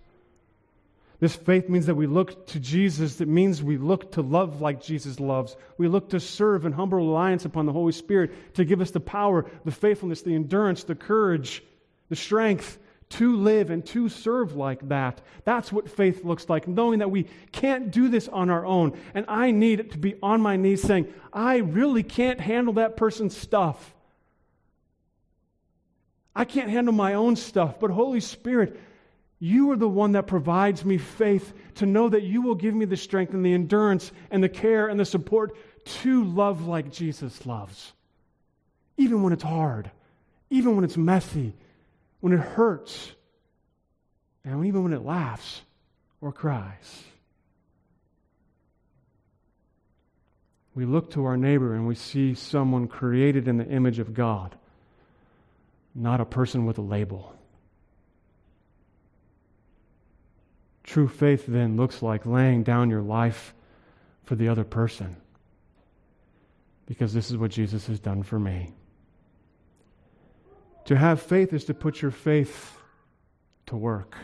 This 1.18 1.34
faith 1.34 1.68
means 1.68 1.86
that 1.86 1.94
we 1.94 2.06
look 2.06 2.46
to 2.48 2.60
Jesus. 2.60 3.20
It 3.20 3.28
means 3.28 3.62
we 3.62 3.78
look 3.78 4.12
to 4.12 4.22
love 4.22 4.60
like 4.60 4.82
Jesus 4.82 5.18
loves. 5.18 5.56
We 5.78 5.88
look 5.88 6.10
to 6.10 6.20
serve 6.20 6.66
in 6.66 6.72
humble 6.72 6.98
reliance 6.98 7.44
upon 7.44 7.66
the 7.66 7.72
Holy 7.72 7.92
Spirit 7.92 8.54
to 8.54 8.64
give 8.64 8.80
us 8.80 8.90
the 8.90 9.00
power, 9.00 9.46
the 9.64 9.70
faithfulness, 9.70 10.22
the 10.22 10.34
endurance, 10.34 10.84
the 10.84 10.94
courage, 10.94 11.62
the 12.10 12.16
strength 12.16 12.78
to 13.08 13.36
live 13.36 13.70
and 13.70 13.86
to 13.86 14.08
serve 14.08 14.56
like 14.56 14.88
that. 14.88 15.20
That's 15.44 15.72
what 15.72 15.88
faith 15.88 16.24
looks 16.24 16.48
like, 16.48 16.66
knowing 16.66 16.98
that 16.98 17.10
we 17.10 17.28
can't 17.52 17.90
do 17.90 18.08
this 18.08 18.28
on 18.28 18.50
our 18.50 18.66
own. 18.66 18.98
And 19.14 19.24
I 19.28 19.52
need 19.52 19.92
to 19.92 19.98
be 19.98 20.16
on 20.22 20.40
my 20.40 20.56
knees 20.56 20.82
saying, 20.82 21.12
I 21.32 21.58
really 21.58 22.02
can't 22.02 22.40
handle 22.40 22.74
that 22.74 22.96
person's 22.96 23.36
stuff. 23.36 23.94
I 26.34 26.44
can't 26.44 26.68
handle 26.68 26.92
my 26.92 27.14
own 27.14 27.36
stuff, 27.36 27.80
but 27.80 27.90
Holy 27.90 28.20
Spirit, 28.20 28.78
you 29.38 29.70
are 29.70 29.76
the 29.76 29.88
one 29.88 30.12
that 30.12 30.26
provides 30.26 30.84
me 30.84 30.98
faith 30.98 31.54
to 31.76 31.86
know 31.86 32.08
that 32.08 32.24
you 32.24 32.42
will 32.42 32.54
give 32.54 32.74
me 32.74 32.84
the 32.84 32.96
strength 32.96 33.32
and 33.32 33.44
the 33.44 33.54
endurance 33.54 34.12
and 34.30 34.42
the 34.42 34.48
care 34.48 34.88
and 34.88 34.98
the 34.98 35.04
support 35.04 35.56
to 35.84 36.24
love 36.24 36.66
like 36.66 36.90
Jesus 36.90 37.46
loves. 37.46 37.92
Even 38.96 39.22
when 39.22 39.32
it's 39.32 39.42
hard, 39.42 39.90
even 40.50 40.74
when 40.74 40.84
it's 40.84 40.96
messy, 40.96 41.54
when 42.26 42.32
it 42.32 42.42
hurts, 42.42 43.12
and 44.44 44.66
even 44.66 44.82
when 44.82 44.92
it 44.92 45.04
laughs 45.04 45.62
or 46.20 46.32
cries. 46.32 47.04
We 50.74 50.84
look 50.84 51.12
to 51.12 51.24
our 51.24 51.36
neighbor 51.36 51.72
and 51.76 51.86
we 51.86 51.94
see 51.94 52.34
someone 52.34 52.88
created 52.88 53.46
in 53.46 53.58
the 53.58 53.68
image 53.68 54.00
of 54.00 54.12
God, 54.12 54.56
not 55.94 56.20
a 56.20 56.24
person 56.24 56.66
with 56.66 56.78
a 56.78 56.82
label. 56.82 57.32
True 60.82 61.06
faith 61.06 61.44
then 61.46 61.76
looks 61.76 62.02
like 62.02 62.26
laying 62.26 62.64
down 62.64 62.90
your 62.90 63.02
life 63.02 63.54
for 64.24 64.34
the 64.34 64.48
other 64.48 64.64
person 64.64 65.14
because 66.86 67.14
this 67.14 67.30
is 67.30 67.36
what 67.36 67.52
Jesus 67.52 67.86
has 67.86 68.00
done 68.00 68.24
for 68.24 68.40
me. 68.40 68.72
To 70.86 70.96
have 70.96 71.20
faith 71.20 71.52
is 71.52 71.64
to 71.64 71.74
put 71.74 72.00
your 72.00 72.12
faith 72.12 72.78
to 73.66 73.76
work. 73.76 74.16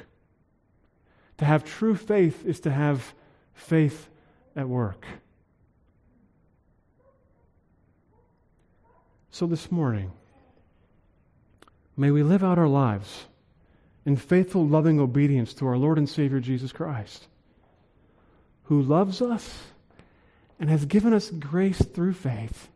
To 1.38 1.44
have 1.44 1.64
true 1.64 1.96
faith 1.96 2.46
is 2.46 2.60
to 2.60 2.70
have 2.70 3.14
faith 3.52 4.08
at 4.54 4.68
work. 4.68 5.04
So 9.32 9.46
this 9.46 9.72
morning, 9.72 10.12
may 11.96 12.10
we 12.10 12.22
live 12.22 12.44
out 12.44 12.58
our 12.58 12.68
lives 12.68 13.24
in 14.04 14.16
faithful, 14.16 14.66
loving 14.66 15.00
obedience 15.00 15.54
to 15.54 15.66
our 15.66 15.76
Lord 15.76 15.98
and 15.98 16.08
Savior 16.08 16.38
Jesus 16.38 16.70
Christ, 16.70 17.26
who 18.64 18.82
loves 18.82 19.20
us 19.20 19.62
and 20.60 20.70
has 20.70 20.84
given 20.84 21.12
us 21.12 21.30
grace 21.30 21.78
through 21.78 22.12
faith. 22.12 22.68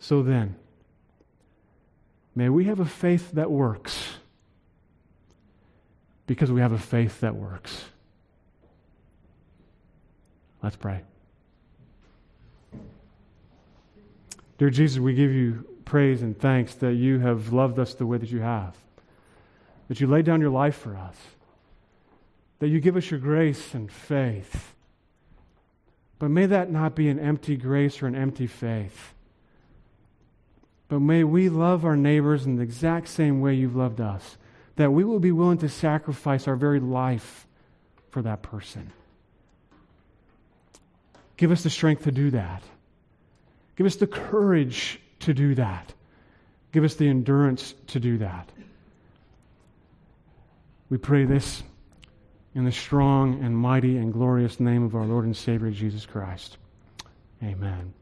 So 0.00 0.22
then, 0.22 0.56
May 2.34 2.48
we 2.48 2.64
have 2.64 2.80
a 2.80 2.86
faith 2.86 3.32
that 3.32 3.50
works 3.50 4.14
because 6.26 6.50
we 6.50 6.60
have 6.60 6.72
a 6.72 6.78
faith 6.78 7.20
that 7.20 7.34
works. 7.34 7.84
Let's 10.62 10.76
pray. 10.76 11.02
Dear 14.58 14.70
Jesus, 14.70 14.98
we 14.98 15.14
give 15.14 15.32
you 15.32 15.66
praise 15.84 16.22
and 16.22 16.38
thanks 16.38 16.74
that 16.76 16.94
you 16.94 17.18
have 17.18 17.52
loved 17.52 17.78
us 17.78 17.94
the 17.94 18.06
way 18.06 18.16
that 18.16 18.30
you 18.30 18.40
have, 18.40 18.76
that 19.88 20.00
you 20.00 20.06
laid 20.06 20.24
down 20.24 20.40
your 20.40 20.50
life 20.50 20.76
for 20.76 20.96
us, 20.96 21.16
that 22.60 22.68
you 22.68 22.80
give 22.80 22.96
us 22.96 23.10
your 23.10 23.20
grace 23.20 23.74
and 23.74 23.90
faith. 23.90 24.74
But 26.18 26.30
may 26.30 26.46
that 26.46 26.70
not 26.70 26.94
be 26.94 27.08
an 27.08 27.18
empty 27.18 27.56
grace 27.56 28.00
or 28.00 28.06
an 28.06 28.14
empty 28.14 28.46
faith. 28.46 29.11
But 30.92 31.00
may 31.00 31.24
we 31.24 31.48
love 31.48 31.86
our 31.86 31.96
neighbors 31.96 32.44
in 32.44 32.56
the 32.56 32.62
exact 32.62 33.08
same 33.08 33.40
way 33.40 33.54
you've 33.54 33.74
loved 33.74 33.98
us, 33.98 34.36
that 34.76 34.92
we 34.92 35.04
will 35.04 35.20
be 35.20 35.32
willing 35.32 35.56
to 35.56 35.68
sacrifice 35.70 36.46
our 36.46 36.54
very 36.54 36.80
life 36.80 37.46
for 38.10 38.20
that 38.20 38.42
person. 38.42 38.92
Give 41.38 41.50
us 41.50 41.62
the 41.62 41.70
strength 41.70 42.04
to 42.04 42.12
do 42.12 42.30
that. 42.32 42.62
Give 43.76 43.86
us 43.86 43.96
the 43.96 44.06
courage 44.06 45.00
to 45.20 45.32
do 45.32 45.54
that. 45.54 45.94
Give 46.72 46.84
us 46.84 46.96
the 46.96 47.08
endurance 47.08 47.74
to 47.86 47.98
do 47.98 48.18
that. 48.18 48.50
We 50.90 50.98
pray 50.98 51.24
this 51.24 51.62
in 52.54 52.66
the 52.66 52.70
strong 52.70 53.42
and 53.42 53.56
mighty 53.56 53.96
and 53.96 54.12
glorious 54.12 54.60
name 54.60 54.82
of 54.82 54.94
our 54.94 55.06
Lord 55.06 55.24
and 55.24 55.34
Savior 55.34 55.70
Jesus 55.70 56.04
Christ. 56.04 56.58
Amen. 57.42 57.94